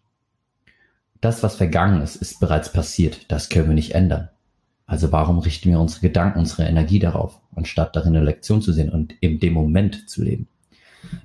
Das, 1.21 1.41
was 1.41 1.55
vergangen 1.55 2.01
ist, 2.01 2.17
ist 2.17 2.41
bereits 2.41 2.73
passiert. 2.73 3.31
Das 3.31 3.47
können 3.47 3.69
wir 3.69 3.75
nicht 3.75 3.95
ändern. 3.95 4.29
Also 4.85 5.13
warum 5.13 5.39
richten 5.39 5.69
wir 5.69 5.79
unsere 5.79 6.01
Gedanken, 6.01 6.39
unsere 6.39 6.63
Energie 6.67 6.99
darauf, 6.99 7.39
anstatt 7.55 7.95
darin 7.95 8.15
eine 8.15 8.25
Lektion 8.25 8.61
zu 8.61 8.73
sehen 8.73 8.89
und 8.89 9.13
in 9.21 9.39
dem 9.39 9.53
Moment 9.53 10.09
zu 10.09 10.21
leben? 10.21 10.49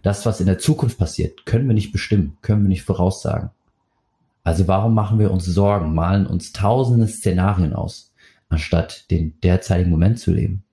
Das, 0.02 0.24
was 0.26 0.40
in 0.40 0.46
der 0.46 0.58
Zukunft 0.58 0.98
passiert, 0.98 1.44
können 1.46 1.66
wir 1.66 1.74
nicht 1.74 1.92
bestimmen, 1.92 2.36
können 2.42 2.62
wir 2.62 2.68
nicht 2.68 2.82
voraussagen. 2.82 3.50
Also 4.48 4.66
warum 4.66 4.94
machen 4.94 5.18
wir 5.18 5.30
uns 5.30 5.44
Sorgen, 5.44 5.92
malen 5.92 6.26
uns 6.26 6.52
tausende 6.52 7.06
Szenarien 7.06 7.74
aus, 7.74 8.14
anstatt 8.48 9.10
den 9.10 9.38
derzeitigen 9.42 9.90
Moment 9.90 10.18
zu 10.18 10.32
leben 10.32 10.64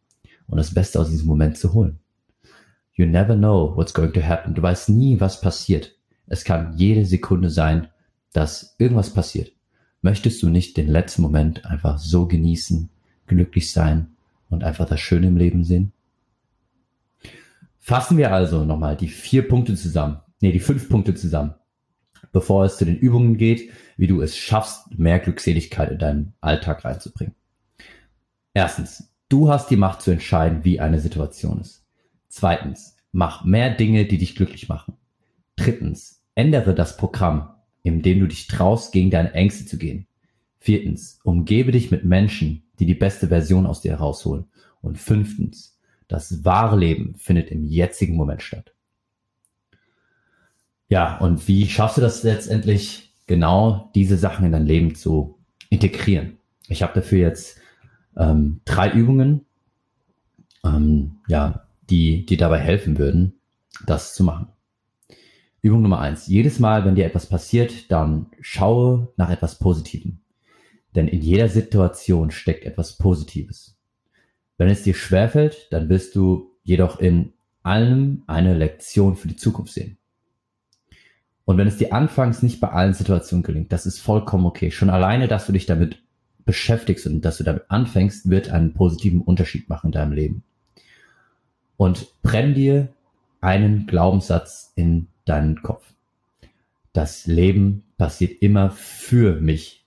und 0.48 0.56
das 0.58 0.74
Beste 0.74 0.98
aus 0.98 1.10
diesem 1.10 1.28
Moment 1.28 1.58
zu 1.58 1.74
holen? 1.74 2.00
You 2.94 3.06
never 3.06 3.36
know 3.36 3.76
what's 3.76 3.94
going 3.94 4.14
to 4.14 4.22
happen. 4.22 4.54
Du 4.54 4.62
weißt 4.62 4.88
nie, 4.92 5.20
was 5.20 5.42
passiert. 5.42 5.94
Es 6.26 6.46
kann 6.46 6.78
jede 6.78 7.06
Sekunde 7.06 7.50
sein, 7.50 7.90
dass 8.32 8.78
irgendwas 8.80 9.10
passiert, 9.10 9.52
möchtest 10.02 10.42
du 10.42 10.48
nicht 10.48 10.78
den 10.78 10.88
letzten 10.88 11.22
Moment 11.22 11.66
einfach 11.66 11.98
so 11.98 12.28
genießen, 12.28 12.90
glücklich 13.28 13.74
sein 13.74 14.16
und 14.50 14.64
einfach 14.64 14.88
das 14.88 15.02
Schöne 15.02 15.28
im 15.28 15.36
Leben 15.36 15.66
sehen? 15.66 15.92
Fassen 17.82 18.18
wir 18.18 18.32
also 18.32 18.64
nochmal 18.64 18.96
die 18.96 19.10
vier 19.10 19.46
Punkte 19.46 19.76
zusammen, 19.76 20.22
nee, 20.40 20.54
die 20.54 20.62
fünf 20.62 20.88
Punkte 20.88 21.14
zusammen, 21.14 21.56
bevor 22.32 22.66
es 22.66 22.78
zu 22.78 22.86
den 22.86 22.98
Übungen 22.98 23.38
geht, 23.38 23.72
wie 23.98 24.08
du 24.08 24.22
es 24.22 24.38
schaffst, 24.38 24.98
mehr 24.98 25.20
Glückseligkeit 25.20 25.92
in 25.92 26.00
deinen 26.00 26.34
Alltag 26.42 26.86
reinzubringen. 26.86 27.36
Erstens, 28.54 29.14
du 29.30 29.50
hast 29.50 29.70
die 29.70 29.78
Macht 29.78 30.02
zu 30.02 30.12
entscheiden, 30.12 30.64
wie 30.64 30.80
eine 30.80 31.00
Situation 31.00 31.60
ist. 31.60 31.86
Zweitens, 32.28 32.98
mach 33.12 33.44
mehr 33.46 33.74
Dinge, 33.74 34.06
die 34.06 34.18
dich 34.18 34.36
glücklich 34.36 34.70
machen. 34.70 34.96
Drittens, 35.56 36.24
ändere 36.36 36.76
das 36.76 36.98
Programm, 36.98 37.56
indem 37.84 38.20
du 38.20 38.28
dich 38.28 38.48
traust, 38.48 38.92
gegen 38.92 39.10
deine 39.10 39.34
Ängste 39.34 39.66
zu 39.66 39.78
gehen. 39.78 40.08
Viertens, 40.60 41.20
umgebe 41.24 41.72
dich 41.72 41.92
mit 41.92 42.04
Menschen, 42.04 42.64
die 42.80 42.86
die 42.86 42.96
beste 42.96 43.28
Version 43.28 43.66
aus 43.66 43.82
dir 43.82 43.92
herausholen. 43.92 44.46
Und 44.82 44.98
fünftens, 44.98 45.80
das 46.08 46.44
wahre 46.46 46.78
Leben 46.78 47.16
findet 47.16 47.50
im 47.50 47.64
jetzigen 47.64 48.16
Moment 48.16 48.44
statt. 48.44 48.75
Ja, 50.88 51.18
und 51.18 51.48
wie 51.48 51.68
schaffst 51.68 51.98
du 51.98 52.02
das 52.02 52.24
letztendlich, 52.24 53.14
genau 53.28 53.90
diese 53.96 54.18
Sachen 54.18 54.46
in 54.46 54.52
dein 54.52 54.68
Leben 54.68 54.96
zu 54.96 55.40
integrieren? 55.70 56.38
Ich 56.68 56.84
habe 56.84 56.94
dafür 56.94 57.20
jetzt 57.20 57.60
ähm, 58.16 58.62
drei 58.66 58.92
Übungen, 58.92 59.46
ähm, 60.64 61.18
ja, 61.28 61.68
die, 61.90 62.26
die 62.26 62.38
dabei 62.38 62.60
helfen 62.60 62.98
würden, 62.98 63.34
das 63.86 64.14
zu 64.14 64.24
machen. 64.24 64.48
Übung 65.62 65.82
Nummer 65.82 66.00
eins. 66.00 66.28
Jedes 66.28 66.60
Mal, 66.60 66.86
wenn 66.86 66.96
dir 66.96 67.06
etwas 67.06 67.28
passiert, 67.28 67.92
dann 67.92 68.28
schaue 68.40 69.12
nach 69.18 69.32
etwas 69.32 69.58
Positivem. 69.58 70.20
Denn 70.94 71.08
in 71.08 71.22
jeder 71.22 71.50
Situation 71.50 72.30
steckt 72.30 72.66
etwas 72.66 72.98
Positives. 72.98 73.76
Wenn 74.58 74.70
es 74.70 74.84
dir 74.84 74.94
schwerfällt, 74.94 75.68
dann 75.72 75.90
wirst 75.90 76.16
du 76.16 76.52
jedoch 76.64 77.00
in 77.00 77.34
allem 77.64 78.24
eine 78.28 78.56
Lektion 78.56 79.16
für 79.16 79.28
die 79.28 79.36
Zukunft 79.36 79.74
sehen. 79.74 79.98
Und 81.46 81.58
wenn 81.58 81.68
es 81.68 81.78
dir 81.78 81.94
anfangs 81.94 82.42
nicht 82.42 82.60
bei 82.60 82.70
allen 82.70 82.94
Situationen 82.94 83.44
gelingt, 83.44 83.72
das 83.72 83.86
ist 83.86 84.00
vollkommen 84.00 84.46
okay. 84.46 84.72
Schon 84.72 84.90
alleine, 84.90 85.28
dass 85.28 85.46
du 85.46 85.54
dich 85.54 85.68
damit 85.68 86.02
beschäftigst 86.44 87.06
und 87.06 87.22
dass 87.22 87.38
du 87.38 87.44
damit 87.44 87.66
anfängst, 87.70 88.30
wird 88.30 88.50
einen 88.50 88.74
positiven 88.74 89.22
Unterschied 89.22 89.70
machen 89.70 89.88
in 89.88 89.92
deinem 89.92 90.12
Leben. 90.12 90.44
Und 91.78 92.08
brenn 92.22 92.54
dir 92.56 92.90
einen 93.42 93.86
Glaubenssatz 93.86 94.72
in 94.76 95.08
deinen 95.26 95.62
Kopf. 95.62 95.84
Das 96.94 97.28
Leben 97.28 97.84
passiert 97.98 98.42
immer 98.42 98.72
für 98.72 99.40
mich. 99.40 99.86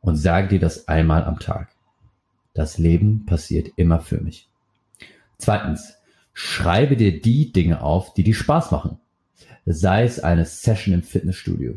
Und 0.00 0.16
sage 0.16 0.48
dir 0.48 0.60
das 0.60 0.86
einmal 0.86 1.24
am 1.24 1.40
Tag. 1.40 1.70
Das 2.54 2.78
Leben 2.78 3.26
passiert 3.26 3.72
immer 3.76 4.00
für 4.00 4.20
mich. 4.20 4.48
Zweitens, 5.38 5.94
schreibe 6.32 6.96
dir 6.96 7.20
die 7.20 7.52
Dinge 7.52 7.82
auf, 7.82 8.14
die 8.14 8.22
dir 8.22 8.34
Spaß 8.34 8.70
machen. 8.70 8.98
Sei 9.66 10.04
es 10.04 10.20
eine 10.20 10.44
Session 10.44 10.94
im 10.94 11.02
Fitnessstudio, 11.02 11.74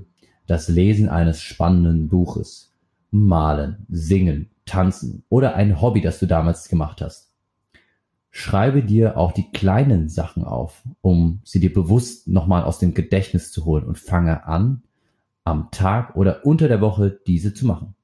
das 0.48 0.70
Lesen 0.70 1.10
eines 1.10 1.42
spannenden 1.42 2.08
Buches, 2.08 2.74
Malen, 3.12 3.86
Singen, 3.90 4.50
Tanzen 4.66 5.24
oder 5.30 5.56
ein 5.56 5.82
Hobby, 5.82 6.02
das 6.02 6.20
du 6.20 6.26
damals 6.26 6.70
gemacht 6.70 7.02
hast. 7.02 7.32
Schreibe 8.30 8.82
dir 8.82 9.18
auch 9.18 9.34
die 9.34 9.52
kleinen 9.52 10.08
Sachen 10.08 10.46
auf, 10.46 10.84
um 11.02 11.42
sie 11.44 11.60
dir 11.60 11.74
bewusst 11.74 12.30
nochmal 12.30 12.64
aus 12.64 12.80
dem 12.80 12.94
Gedächtnis 12.94 13.52
zu 13.52 13.66
holen 13.66 13.84
und 13.84 14.00
fange 14.00 14.46
an, 14.46 14.84
am 15.44 15.70
Tag 15.72 16.16
oder 16.16 16.46
unter 16.46 16.70
der 16.70 16.80
Woche 16.80 17.20
diese 17.28 17.54
zu 17.54 17.66
machen. 17.66 17.96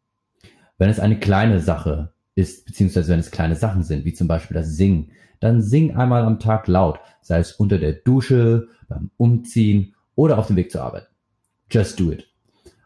Wenn 0.78 0.90
es 0.90 1.00
eine 1.00 1.18
kleine 1.18 1.62
Sache 1.62 2.12
ist, 2.36 2.66
beziehungsweise 2.66 3.12
wenn 3.12 3.20
es 3.20 3.32
kleine 3.32 3.56
Sachen 3.56 3.84
sind, 3.84 4.04
wie 4.04 4.14
zum 4.14 4.28
Beispiel 4.28 4.56
das 4.56 4.76
Singen, 4.76 5.12
dann 5.40 5.62
sing 5.62 5.96
einmal 5.96 6.24
am 6.24 6.40
Tag 6.40 6.68
laut, 6.68 7.00
sei 7.22 7.40
es 7.40 7.54
unter 7.54 7.78
der 7.78 7.94
Dusche, 7.94 8.68
beim 8.88 9.12
Umziehen 9.18 9.94
oder 10.16 10.38
auf 10.38 10.48
dem 10.48 10.56
Weg 10.56 10.72
zur 10.72 10.84
Arbeit. 10.84 11.08
Just 11.70 12.00
do 12.00 12.12
it. 12.12 12.28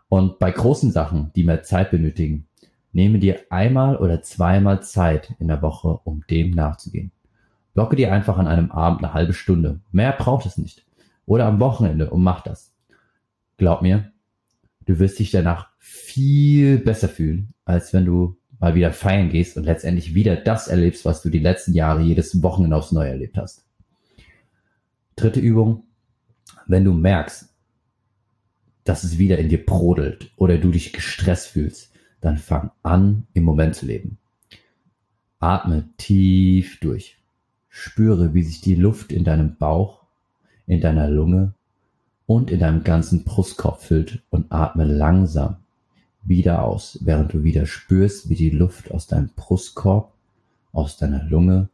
Und 0.10 0.40
bei 0.40 0.52
großen 0.52 0.92
Sachen, 0.92 1.32
die 1.36 1.44
mehr 1.44 1.64
Zeit 1.64 1.92
benötigen, 1.92 2.48
nehme 2.92 3.20
dir 3.20 3.40
einmal 3.50 3.96
oder 3.98 4.22
zweimal 4.22 4.82
Zeit 4.82 5.34
in 5.40 5.48
der 5.48 5.62
Woche, 5.62 6.00
um 6.04 6.24
dem 6.30 6.52
nachzugehen. 6.52 7.12
Blocke 7.74 7.96
dir 7.96 8.12
einfach 8.12 8.38
an 8.38 8.48
einem 8.48 8.72
Abend 8.72 9.04
eine 9.04 9.14
halbe 9.14 9.34
Stunde. 9.34 9.80
Mehr 9.92 10.12
braucht 10.12 10.46
es 10.46 10.58
nicht. 10.58 10.86
Oder 11.26 11.46
am 11.46 11.60
Wochenende 11.60 12.10
und 12.10 12.24
mach 12.24 12.42
das. 12.42 12.74
Glaub 13.58 13.82
mir, 13.82 14.12
du 14.86 15.00
wirst 15.00 15.20
dich 15.20 15.32
danach 15.32 15.70
viel 15.78 16.80
besser 16.80 17.08
fühlen, 17.08 17.54
als 17.64 17.94
wenn 17.94 18.06
du 18.06 18.38
mal 18.62 18.76
wieder 18.76 18.94
feiern 18.94 19.30
gehst 19.30 19.58
und 19.58 19.64
letztendlich 19.64 20.14
wieder 20.14 20.36
das 20.36 20.68
erlebst, 20.68 21.04
was 21.04 21.24
du 21.24 21.30
die 21.30 21.40
letzten 21.40 21.74
Jahre 21.74 22.02
jedes 22.04 22.42
Wochenende 22.44 22.76
aufs 22.78 22.92
Neue 22.92 23.10
erlebt 23.10 23.38
hast. 23.38 23.66
Dritte 25.16 25.40
Übung, 25.40 25.84
wenn 26.68 26.86
du 26.86 26.94
merkst, 26.94 27.50
dass 28.84 29.04
es 29.04 29.18
wieder 29.18 29.40
in 29.40 29.50
dir 29.50 29.66
brodelt 29.66 30.32
oder 30.38 30.60
du 30.60 30.70
dich 30.70 30.94
gestresst 30.94 31.48
fühlst, 31.48 31.92
dann 32.22 32.38
fang 32.38 32.72
an, 32.84 33.26
im 33.34 33.44
Moment 33.44 33.76
zu 33.76 33.88
leben. 33.88 34.20
Atme 35.40 35.90
tief 35.98 36.80
durch. 36.80 37.18
Spüre, 37.68 38.36
wie 38.36 38.44
sich 38.44 38.62
die 38.62 38.76
Luft 38.76 39.12
in 39.12 39.24
deinem 39.24 39.58
Bauch, 39.58 40.04
in 40.68 40.82
deiner 40.82 41.10
Lunge 41.10 41.56
und 42.28 42.52
in 42.52 42.60
deinem 42.60 42.84
ganzen 42.84 43.24
Brustkorb 43.24 43.82
füllt 43.82 44.22
und 44.30 44.52
atme 44.52 44.86
langsam 44.86 45.61
wieder 46.24 46.64
aus, 46.64 47.00
während 47.02 47.34
du 47.34 47.44
wieder 47.44 47.66
spürst, 47.66 48.30
wie 48.30 48.36
die 48.36 48.50
Luft 48.50 48.92
aus 48.92 49.08
deinem 49.08 49.30
Brustkorb, 49.36 50.14
aus 50.72 50.98
deiner 50.98 51.24
Lunge 51.24 51.70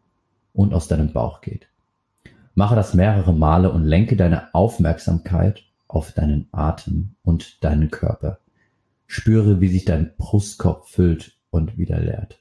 und 0.53 0.73
aus 0.73 0.87
deinem 0.87 1.11
Bauch 1.13 1.41
geht. 1.41 1.67
Mache 2.55 2.75
das 2.75 2.93
mehrere 2.93 3.33
Male 3.33 3.71
und 3.71 3.83
lenke 3.83 4.15
deine 4.15 4.53
Aufmerksamkeit 4.55 5.63
auf 5.87 6.11
deinen 6.11 6.47
Atem 6.51 7.15
und 7.23 7.63
deinen 7.63 7.91
Körper. 7.91 8.39
Spüre, 9.05 9.61
wie 9.61 9.69
sich 9.69 9.85
dein 9.85 10.11
Brustkorb 10.17 10.87
füllt 10.87 11.37
und 11.49 11.77
wieder 11.77 11.99
leert. 11.99 12.39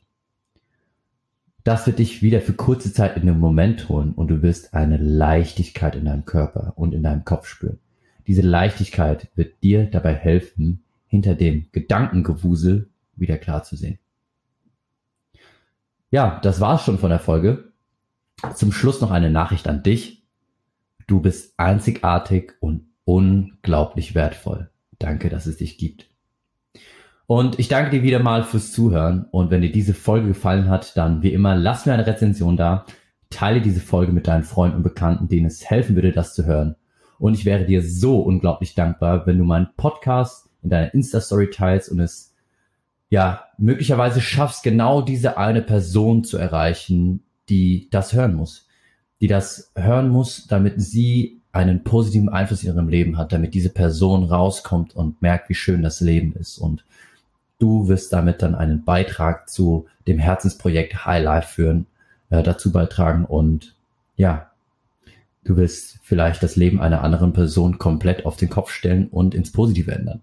Das 1.65 1.87
wird 1.87 1.99
dich 1.99 2.23
wieder 2.23 2.41
für 2.41 2.53
kurze 2.53 2.93
Zeit 2.93 3.17
in 3.17 3.27
den 3.27 3.41
Moment 3.41 3.89
holen 3.89 4.13
und 4.13 4.29
du 4.29 4.41
wirst 4.41 4.73
eine 4.73 4.99
Leichtigkeit 4.99 5.97
in 5.97 6.05
deinem 6.05 6.25
Körper 6.25 6.73
und 6.77 6.95
in 6.95 7.03
deinem 7.03 7.25
Kopf 7.25 7.47
spüren. 7.49 7.79
Diese 8.27 8.43
Leichtigkeit 8.43 9.29
wird 9.35 9.63
dir 9.63 9.87
dabei 9.87 10.15
helfen, 10.15 10.83
hinter 11.07 11.35
dem 11.35 11.67
Gedankengewusel 11.73 12.91
wieder 13.17 13.39
klar 13.39 13.63
zu 13.63 13.77
sehen. 13.77 13.99
Ja, 16.11 16.41
das 16.43 16.61
war's 16.61 16.85
schon 16.85 16.99
von 16.99 17.11
der 17.11 17.19
Folge. 17.19 17.73
Zum 18.55 18.73
Schluss 18.73 19.01
noch 19.01 19.11
eine 19.11 19.31
Nachricht 19.31 19.67
an 19.69 19.83
dich. 19.83 20.25
Du 21.07 21.21
bist 21.21 21.55
einzigartig 21.59 22.55
und 22.61 22.87
unglaublich 23.05 24.15
wertvoll. 24.15 24.71
Danke, 24.99 25.29
dass 25.29 25.47
es 25.47 25.59
dich 25.59 25.79
gibt. 25.79 26.09
Und 27.27 27.59
ich 27.59 27.69
danke 27.69 27.91
dir 27.91 28.03
wieder 28.03 28.21
mal 28.21 28.45
fürs 28.45 28.73
Zuhören. 28.73 29.27
Und 29.31 29.51
wenn 29.51 29.63
dir 29.63 29.73
diese 29.73 29.95
Folge 29.95 30.29
gefallen 30.29 30.69
hat, 30.69 30.97
dann 30.97 31.23
wie 31.23 31.33
immer 31.33 31.57
lass 31.57 31.87
mir 31.87 31.93
eine 31.93 32.07
Rezension 32.07 32.57
da. 32.57 32.87
Teile 33.31 33.61
diese 33.61 33.81
Folge 33.81 34.13
mit 34.13 34.29
deinen 34.29 34.45
Freunden 34.45 34.77
und 34.77 34.83
Bekannten, 34.85 35.29
denen 35.29 35.47
es 35.47 35.69
helfen 35.69 35.97
würde, 35.97 36.13
das 36.13 36.35
zu 36.35 36.45
hören. 36.45 36.77
Und 37.19 37.35
ich 37.35 37.45
wäre 37.45 37.65
dir 37.65 37.83
so 37.83 38.21
unglaublich 38.21 38.75
dankbar, 38.75 39.27
wenn 39.27 39.39
du 39.39 39.45
meinen 39.45 39.69
Podcast 39.77 40.46
in 40.67 40.71
deiner 40.71 40.93
Insta-Story 40.95 41.51
teilst 41.51 41.91
und 41.91 42.01
es 42.01 42.33
ja 43.09 43.45
möglicherweise 43.57 44.21
schaffst, 44.21 44.65
genau 44.65 45.01
diese 45.01 45.39
eine 45.39 45.63
Person 45.63 46.25
zu 46.25 46.39
erreichen, 46.39 47.23
die 47.49 47.89
das 47.91 48.13
hören 48.13 48.35
muss. 48.35 48.67
Die 49.21 49.29
das 49.29 49.71
hören 49.77 50.09
muss, 50.09 50.47
damit 50.49 50.81
sie 50.83 51.41
einen 51.53 51.85
positiven 51.85 52.29
Einfluss 52.29 52.65
in 52.65 52.75
ihrem 52.75 52.89
Leben 52.89 53.17
hat, 53.17 53.33
damit 53.33 53.55
diese 53.55 53.71
Person 53.71 54.25
rauskommt 54.25 54.95
und 54.95 55.23
merkt, 55.23 55.49
wie 55.49 55.55
schön 55.55 55.83
das 55.83 56.01
Leben 56.01 56.35
ist. 56.35 56.59
Und 56.59 56.85
du 57.59 57.87
wirst 57.89 58.13
damit 58.13 58.43
dann 58.43 58.55
einen 58.55 58.85
Beitrag 58.85 59.49
zu 59.49 59.87
dem 60.09 60.19
Herzensprojekt 60.19 61.07
High 61.07 61.25
Life 61.25 61.55
führen, 61.55 61.87
äh, 62.29 62.43
dazu 62.43 62.73
beitragen 62.73 63.25
und 63.25 63.75
ja, 64.17 64.51
du 65.45 65.57
wirst 65.57 65.99
vielleicht 66.03 66.43
das 66.43 66.57
Leben 66.57 66.81
einer 66.81 67.03
anderen 67.03 67.33
Person 67.33 67.79
komplett 67.79 68.27
auf 68.27 68.37
den 68.37 68.51
Kopf 68.51 68.71
stellen 68.71 69.09
und 69.09 69.35
ins 69.35 69.53
Positive 69.53 69.93
ändern. 69.93 70.23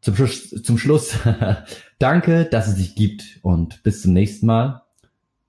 Zum 0.00 0.14
Schluss, 0.14 0.50
zum 0.50 0.78
Schluss 0.78 1.18
danke, 1.98 2.44
dass 2.44 2.68
es 2.68 2.76
dich 2.76 2.94
gibt 2.94 3.40
und 3.42 3.82
bis 3.82 4.02
zum 4.02 4.12
nächsten 4.12 4.46
Mal. 4.46 4.82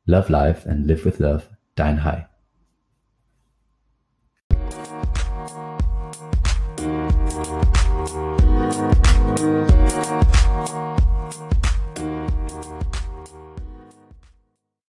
Love 0.05 0.31
life 0.31 0.67
and 0.67 0.87
live 0.87 1.05
with 1.05 1.19
love. 1.19 1.43
Dein 1.75 2.03
High. 2.03 2.25